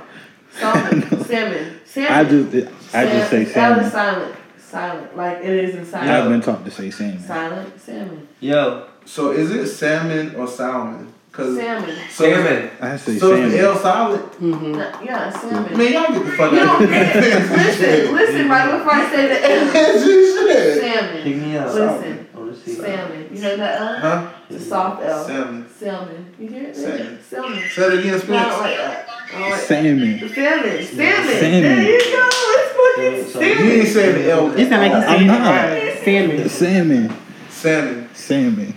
[0.52, 1.24] Salmon.
[1.26, 1.80] Salmon.
[1.86, 2.12] Salmon.
[2.12, 2.52] I just
[2.94, 3.92] I just say L is salmon.
[3.92, 4.36] silent.
[4.60, 5.16] Silent.
[5.18, 6.10] Like it is in silent.
[6.12, 7.20] I've been taught to say salmon.
[7.20, 7.80] Silent.
[7.82, 8.28] Salmon.
[8.40, 11.14] Yo, So is it salmon or salmon?
[11.32, 11.96] Cause Salmon.
[12.10, 12.70] so salmon.
[12.82, 13.20] I say salmon.
[13.20, 13.60] So it's the salmon.
[13.60, 14.32] L silent?
[14.34, 14.72] Mm-hmm.
[14.72, 15.78] No, Yeah, salmon.
[15.78, 17.04] Man, y'all get the fuck You out don't of here.
[17.58, 19.94] listen, listen, right before I say the L.
[20.04, 20.82] G shit.
[20.82, 21.24] Salmon.
[21.24, 21.68] Pick me up.
[21.74, 22.28] Listen.
[22.34, 22.70] I want to.
[22.76, 23.30] Salmon.
[23.32, 24.00] You heard that L?
[24.00, 24.34] Huh?
[24.50, 25.26] It's a soft L.
[25.26, 25.70] Salmon.
[25.70, 26.34] Salmon.
[26.40, 26.76] You hear it?
[26.76, 27.20] Salmon.
[27.30, 27.64] Salmon.
[27.70, 29.10] Say it again, No, I don't like that.
[29.28, 29.68] I don't like that.
[29.68, 30.20] Salmon.
[30.20, 30.30] Salmon.
[30.30, 30.86] Salmon.
[30.86, 31.62] Salmon.
[31.62, 32.30] There you go.
[32.60, 33.66] It's fucking Salmon.
[33.66, 34.52] You ain't saying the L.
[34.60, 35.56] It's not like you I'm saying not.
[35.56, 36.04] right.
[36.04, 36.50] Salmon.
[36.50, 37.18] Salmon.
[37.50, 38.10] Salmon.
[38.14, 38.74] Salmon.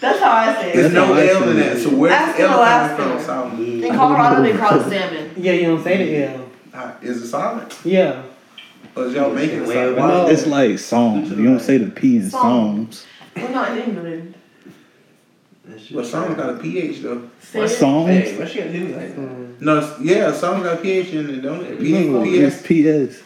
[0.00, 0.94] That's how I say There's it.
[0.94, 1.78] no how I L say in that.
[1.78, 2.96] So where's Ask the L Alaska.
[2.96, 3.26] coming from?
[3.26, 3.84] Salmon.
[3.84, 5.30] In Colorado, they call it salmon.
[5.36, 6.48] Yeah, you don't say the L.
[6.74, 7.78] Uh, Is it silent?
[7.84, 8.22] Yeah.
[8.96, 9.96] Or is y'all making it Way silent?
[9.98, 10.26] No.
[10.28, 11.30] It's like songs.
[11.30, 13.06] You don't say the P in songs.
[13.36, 14.34] Well, not in England.
[15.64, 17.30] That shit But song got a pH though.
[17.40, 17.68] Say it.
[17.70, 18.08] Songs.
[18.10, 19.43] Hey, why she gotta do me like that?
[19.60, 21.80] No, yeah, song got pH in it, don't it?
[21.80, 23.12] No, P- it's PS.
[23.12, 23.22] PS.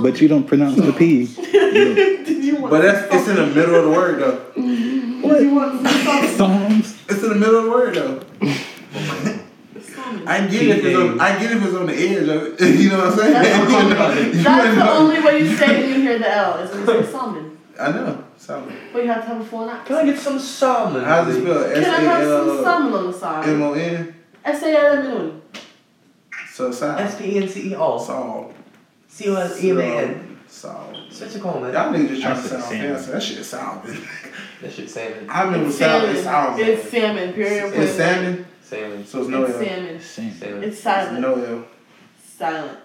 [0.00, 1.26] But you don't pronounce the P.
[1.36, 4.52] Did you want But that's it's in the middle of the word though.
[4.54, 6.98] Did you want some Songs.
[7.08, 8.20] It's in the middle of the word though.
[9.82, 10.22] song?
[10.26, 12.60] I get it if it's on, I get it if it's on the edge of
[12.60, 12.80] it.
[12.80, 13.32] You know what I'm saying?
[13.32, 14.96] That's the You only, know, you that's the know.
[14.98, 17.58] only way you say it when you hear the L is when you say salmon.
[17.78, 18.24] I know.
[18.38, 18.76] Salmon.
[18.92, 19.76] But you have to have a full name.
[19.84, 21.04] Can I get some salmon?
[21.04, 21.66] How's it spelled?
[21.72, 23.48] S Can I A have some L salmon on the side?
[23.48, 24.14] M O N.
[24.44, 25.42] S A L M N.
[26.52, 26.98] So sal.
[26.98, 27.98] S P E N C E O.
[27.98, 28.54] Salt.
[29.08, 30.38] C O S E M A N.
[30.48, 30.96] Salt.
[31.10, 31.72] Such a call, man.
[31.72, 32.94] Y'all niggas just trying to sound salmon.
[32.94, 33.10] fancy.
[33.12, 34.08] That shit is salmon.
[34.60, 35.26] That shit salmon.
[35.30, 36.16] I remember It's salmon.
[36.22, 36.60] salmon.
[36.60, 36.90] It's salmon.
[36.90, 37.32] It's salmon.
[37.32, 37.74] Period.
[37.74, 38.46] It's salmon.
[38.62, 39.06] Salmon.
[39.06, 40.00] So it's no It's salmon.
[40.00, 40.62] Salmon.
[40.62, 41.20] It's It's silent.
[41.20, 41.64] no L.
[42.38, 42.78] Silent.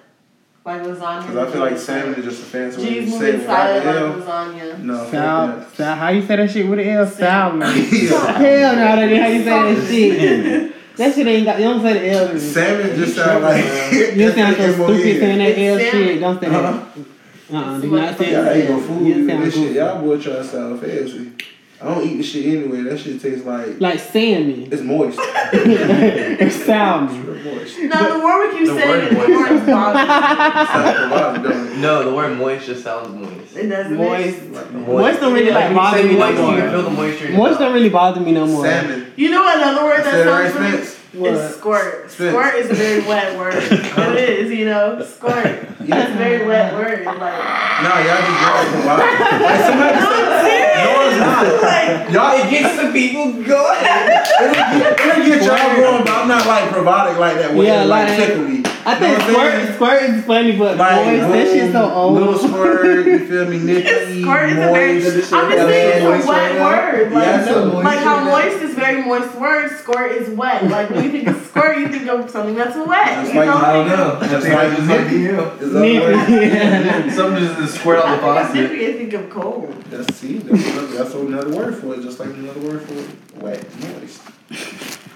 [0.66, 1.22] Like lasagna.
[1.22, 3.40] Because I feel like salmon is just a fancy way to G's say moving it
[3.40, 4.80] without silent like lasagna.
[4.84, 5.12] No.
[5.12, 7.08] Sal, sal, how you say that shit with an L?
[7.08, 7.62] Salmon.
[7.72, 10.74] Hell no, that ain't how you say that shit.
[10.98, 12.34] That shit ain't got, you don't say the L.
[12.34, 13.64] You Salmon just sound like.
[13.64, 16.20] just sound so stupid saying that L shit.
[16.20, 16.66] Don't say that.
[16.66, 17.04] Uh-huh.
[17.50, 19.72] Uh-uh, do not say Y'all ain't gonna fool You with this shit.
[19.74, 21.32] Y'all boy try to sound fancy.
[21.80, 22.82] I don't eat the shit anyway.
[22.82, 24.68] That shit tastes like Like salmon.
[24.72, 25.20] it's moist.
[25.54, 27.26] It's salmon.
[27.26, 27.80] Real moist.
[27.80, 29.52] No, the word we keep The saying word is the moist.
[29.52, 30.08] is bothering.
[30.08, 31.78] Sounds provided, don't it?
[31.78, 33.56] No, the word moist just sounds moist.
[33.56, 33.96] It doesn't.
[33.96, 34.42] Moist.
[34.52, 36.82] Like Moist don't really like Like bother me you no say moist, you can feel
[36.82, 36.82] more.
[36.84, 37.26] the moisture.
[37.26, 37.60] in your Moist mouth.
[37.60, 38.66] don't really bother me no more.
[38.66, 39.14] Salmon.
[39.16, 40.97] You know another word that Say right, sounds really Spence.
[41.18, 41.34] What?
[41.34, 42.12] is squirt.
[42.12, 42.32] Spence.
[42.32, 43.54] Squirt is a very wet word.
[43.64, 45.68] it is, you know, squirt.
[45.80, 47.06] That's a very wet word.
[47.06, 49.42] Like, No, y'all just drawing provided.
[49.42, 50.00] Like somebody
[50.48, 50.76] said.
[50.78, 51.62] No, it's not.
[51.64, 53.44] like Y'all, It gets the people going.
[53.44, 57.54] it'll get, it'll get y'all going, but I'm not like providing like that.
[57.54, 58.64] Way Yeah, yeah, like, like- tickle me.
[58.90, 59.76] I think Know what I'm saying?
[59.76, 63.46] squirt, squirt is funny, but Like, moist, that shit's so boom, Little squirt, you feel
[63.50, 63.58] me?
[63.68, 64.96] Nicky, squirt is a very.
[64.96, 67.12] I'm just saying it's a wet word.
[67.12, 67.80] Like, Yeah, I know.
[67.80, 69.70] like how moist is very moist word.
[69.78, 70.64] Squirt is wet.
[70.72, 73.08] Like when you think of squirt, you think of something that's wet.
[73.24, 73.58] Just you like- know?
[73.58, 74.20] I don't know.
[74.22, 75.40] I Just think like I just like you.
[75.42, 77.12] Is that the?
[77.18, 78.56] Something just is squirt out the faucet.
[78.56, 79.74] nippy, I think of cold.
[79.90, 83.66] That's see, that's, another- that's another word for it, just like another word for wet,
[83.82, 84.22] moist.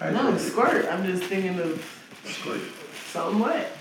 [0.01, 0.87] No, squirt.
[0.91, 2.59] I'm just thinking of Squirt.
[3.11, 3.77] Something wet.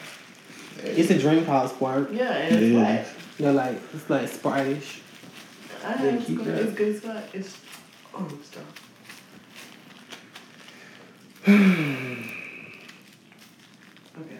[0.82, 2.12] It's a drink called squirt.
[2.12, 2.82] Yeah, and it's Yeah.
[2.82, 3.08] wet.
[3.38, 5.00] They're like, it's like Sprite-ish.
[5.84, 6.58] I Yeah, have keep squirt.
[6.58, 7.22] It's good spot.
[7.32, 7.56] It's
[8.14, 8.64] oh stuff.
[14.20, 14.38] okay.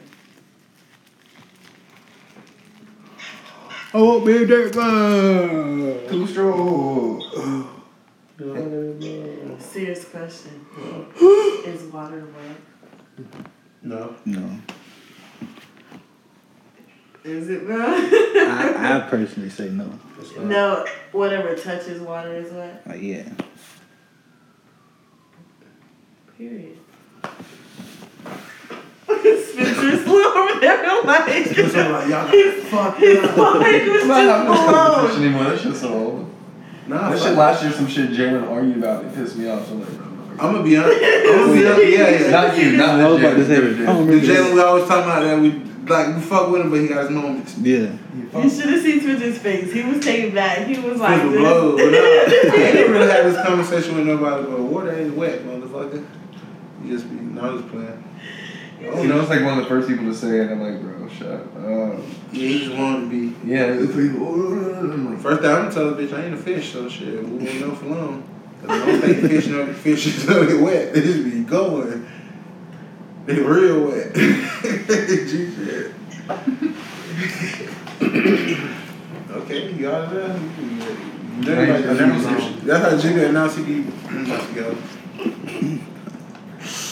[3.93, 6.09] Oh, big dirt bug.
[6.09, 7.67] Too strong.
[9.61, 10.67] Serious question.
[11.67, 12.57] Is water wet?
[13.83, 14.15] No.
[14.25, 14.51] No.
[17.25, 17.87] Is it bro?
[17.87, 19.91] I, I personally say no.
[20.41, 22.83] No, whatever touches water is wet.
[22.87, 23.29] Like uh, yeah.
[26.37, 26.77] Period.
[29.07, 34.51] Spencer's over there like It's like, y'all his fuck his mind was I'm not having
[34.51, 35.23] this just conversation blown.
[35.23, 35.45] anymore.
[35.45, 36.35] That shit's so old.
[36.87, 37.37] Nah, That shit it.
[37.37, 39.67] last year, some shit Jalen argued about, it pissed me off.
[39.67, 40.07] So I'm like, bro.
[40.07, 41.03] I'm gonna be honest.
[41.03, 41.89] I'm gonna be honest.
[41.89, 42.31] Yeah, yeah.
[42.31, 43.77] Not you, not I was about to say, Jalen.
[43.77, 46.81] The remember Jalen we always talking about that we like we fuck with him, but
[46.81, 47.57] he got his moments.
[47.59, 47.93] Yeah.
[48.41, 49.73] You should have seen Spencer's face.
[49.73, 50.67] He was taken back.
[50.67, 51.41] He was like People this.
[51.41, 54.45] blow, but nah, I ain't really had this conversation with nobody.
[54.51, 56.07] But water ain't wet, motherfucker.
[56.85, 58.05] You just be no, just playing.
[58.93, 60.51] Oh You know, it's like one of the first people to say it.
[60.51, 61.51] I'm like, bro, shut up.
[61.59, 61.99] yeah,
[62.33, 63.37] he just wanted to be.
[63.47, 66.39] Yeah, it's like, I'm like, First thing I'm gonna tell the bitch I ain't a
[66.39, 68.23] fish, so shit, we won't know for long.
[68.63, 70.93] 'Cause I don't think fish know fish is really wet.
[70.95, 72.07] They just be going.
[73.27, 74.15] They real wet.
[74.15, 75.93] G shit.
[79.31, 80.37] okay, you out of there?
[80.37, 81.87] You can get it.
[81.87, 82.63] Like, announce.
[82.63, 84.77] That's how Jigga announced he be about to go.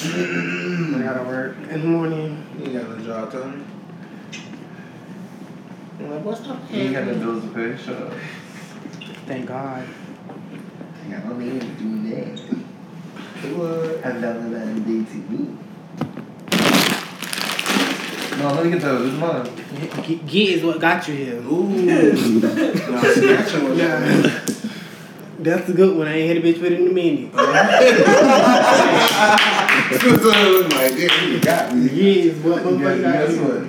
[0.01, 2.47] I gotta work in the morning.
[2.59, 3.65] You ain't got no job, Tony.
[5.99, 6.61] I'm like, what's up?
[6.71, 7.77] you ain't got no bills to pay.
[7.77, 8.13] Shut up.
[9.27, 9.89] Thank God.
[11.05, 12.39] I got no man to do that.
[13.57, 14.05] What?
[14.05, 15.59] Have done that in day to me.
[18.39, 19.09] No, let me get those.
[19.13, 19.45] It's mine.
[20.07, 21.37] Get, get is what got you here.
[21.41, 21.69] Ooh.
[22.41, 24.41] nah, snatching was Yeah.
[25.41, 26.09] That's a good one.
[26.09, 27.33] I ain't had a bitch with it in a minute.
[30.15, 31.89] look like, yeah, you got me.
[31.89, 33.43] Get is what motherfucker got guess you.
[33.45, 33.63] what?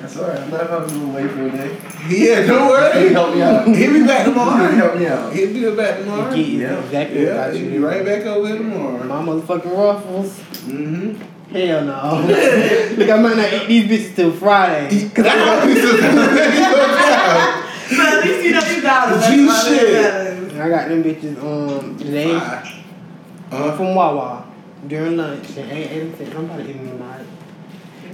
[0.00, 0.40] That's alright.
[0.40, 1.78] I'm not having to wait for a day.
[2.08, 3.12] Yeah, don't worry.
[3.12, 3.66] Help me out.
[3.68, 4.70] He'll be back tomorrow.
[4.72, 5.32] Help me out.
[5.32, 6.34] He'll be back tomorrow.
[6.34, 6.78] Get Yeah.
[6.84, 7.70] exactly Yeah, he'll you.
[7.70, 9.02] be right back over here tomorrow.
[9.04, 10.38] My motherfucking ruffles.
[10.38, 11.22] Mm-hmm.
[11.52, 12.26] Hell no.
[12.96, 15.08] Look, I might not eat these bitches till Friday.
[15.10, 16.00] Cause I got pieces of
[17.96, 19.30] But at least you know you got it.
[19.36, 20.60] G That's all that shit.
[20.60, 22.34] I got them bitches um today.
[22.34, 23.76] Uh-huh.
[23.76, 24.44] from Wawa
[24.88, 26.34] during lunch and ate eight.
[26.34, 27.26] I'm probably eating tonight.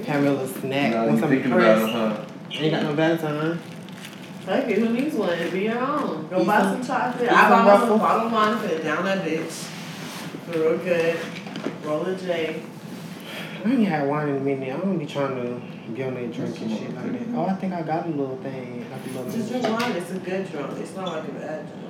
[0.07, 0.91] Have me a little snack.
[0.93, 1.93] Now want you something thinking about it, pressed.
[1.93, 2.61] huh?
[2.63, 3.59] Ain't got no Valentine.
[4.45, 5.51] Hey, who needs one?
[5.51, 6.29] Be your own.
[6.29, 7.31] Go Eat buy some- some chocolate.
[7.33, 8.01] I bought myself a ruffles.
[8.01, 9.51] bottle of wine, put it down that bitch.
[10.51, 11.19] Feel real good.
[11.85, 12.63] Roll a J.
[13.65, 14.75] I ain't had wine in a minute.
[14.75, 17.37] I don't be trying to get on that drink and shit like that.
[17.37, 18.87] Oh, I think I got a little thing.
[18.91, 19.93] Like a little Just drink wine.
[19.93, 20.79] It's a good drunk.
[20.81, 21.83] It's not like a bad drunk.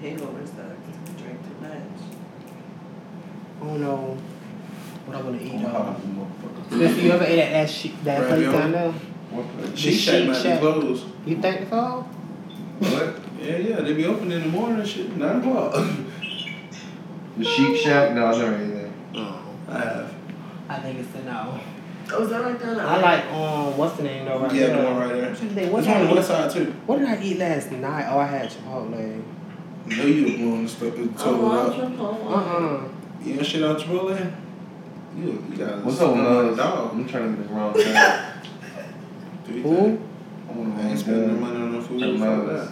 [0.00, 0.72] Hangover stuff.
[1.18, 1.72] Drink too much.
[3.62, 4.18] I don't know
[5.06, 5.68] what I want to eat I'm though.
[5.68, 6.70] hot, motherfucker.
[6.78, 8.58] Listen, you ever ate at that shit, that place Ravioli.
[8.58, 8.92] down there?
[8.92, 9.76] What the?
[9.76, 11.06] Sheep Sheep Shack might be closed.
[11.26, 12.02] You think so?
[12.80, 13.20] What?
[13.40, 15.74] Yeah, yeah, they be open in the morning and shit, 9 o'clock.
[17.36, 18.12] The Sheep Shack?
[18.14, 18.90] No, I never ate that.
[19.16, 20.14] Oh, I have.
[20.68, 21.60] I think it's a no.
[22.12, 22.80] Oh, is that right there?
[22.80, 24.38] I like um, what's the name though?
[24.40, 24.76] Right Yeah, there?
[24.76, 25.26] the one right there.
[25.30, 26.72] I'm trying to think, It's What on did, the I west eat, side too.
[26.86, 28.06] what did I eat last night?
[28.10, 29.22] Oh, I had Chipotle.
[29.86, 32.30] No, you the one stuff Oh, total I'm up.
[32.30, 32.88] Uh-uh.
[33.24, 34.32] You ain't shit out Chipotle?
[35.16, 36.56] You, you got What's up, man?
[36.56, 36.92] dog.
[36.92, 37.72] I'm trying to get the wrong
[39.46, 39.62] thing.
[39.62, 39.98] Who?
[40.48, 42.00] I want I ain't spending no money on no food.
[42.00, 42.68] Them Fuck Moe's.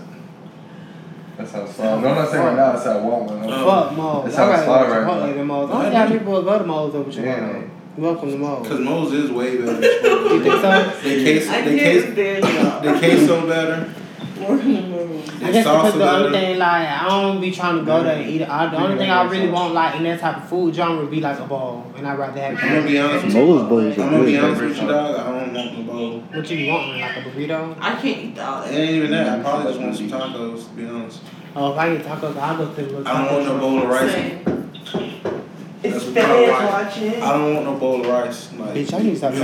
[1.36, 1.38] That.
[1.38, 1.78] That's how it's.
[1.78, 2.74] No, I'm not saying right now.
[2.74, 3.44] It's how I want one.
[3.44, 3.64] Oh.
[3.66, 4.24] Fuck Moe's.
[4.24, 5.32] That's I how gotta it's go slide to right now.
[5.36, 5.70] to Moe's.
[5.70, 7.24] I I don't see how people go to Moe's over Chipotle.
[7.24, 7.70] Damn.
[7.96, 8.68] Welcome to Moe's.
[8.68, 11.00] Cause Moe's is way better You think so?
[11.02, 12.80] They case, they can't case, stand y'all.
[12.80, 13.94] they queso better.
[14.48, 15.28] We're in the mood.
[15.28, 18.16] I They guess because the only thing like I don't be trying to go there
[18.16, 18.48] and eat it.
[18.48, 19.52] I, the only thing I really Yeah.
[19.52, 22.18] want like in that type of food genre would be like a bowl, and I'd
[22.18, 22.58] rather have.
[22.62, 23.40] I'm gonna be honest with you.
[23.44, 25.16] Moe's bowls I'm gonna be honest with you, dog.
[25.16, 26.20] I don't want the bowl.
[26.20, 27.76] What you be wanting, like a burrito?
[27.80, 28.74] I can't eat all It that.
[28.78, 29.38] ain't even that.
[29.38, 31.20] I probably just want some tacos, to be honest.
[31.54, 33.82] Oh, if I get tacos, I'll go to the little I don't want no bowl
[33.82, 34.12] of rice.
[34.12, 35.18] Same.
[35.84, 37.22] It's That's fans I watching.
[37.22, 38.52] I don't want no bowl of rice.
[38.52, 39.34] Like, Bitch, I need to stop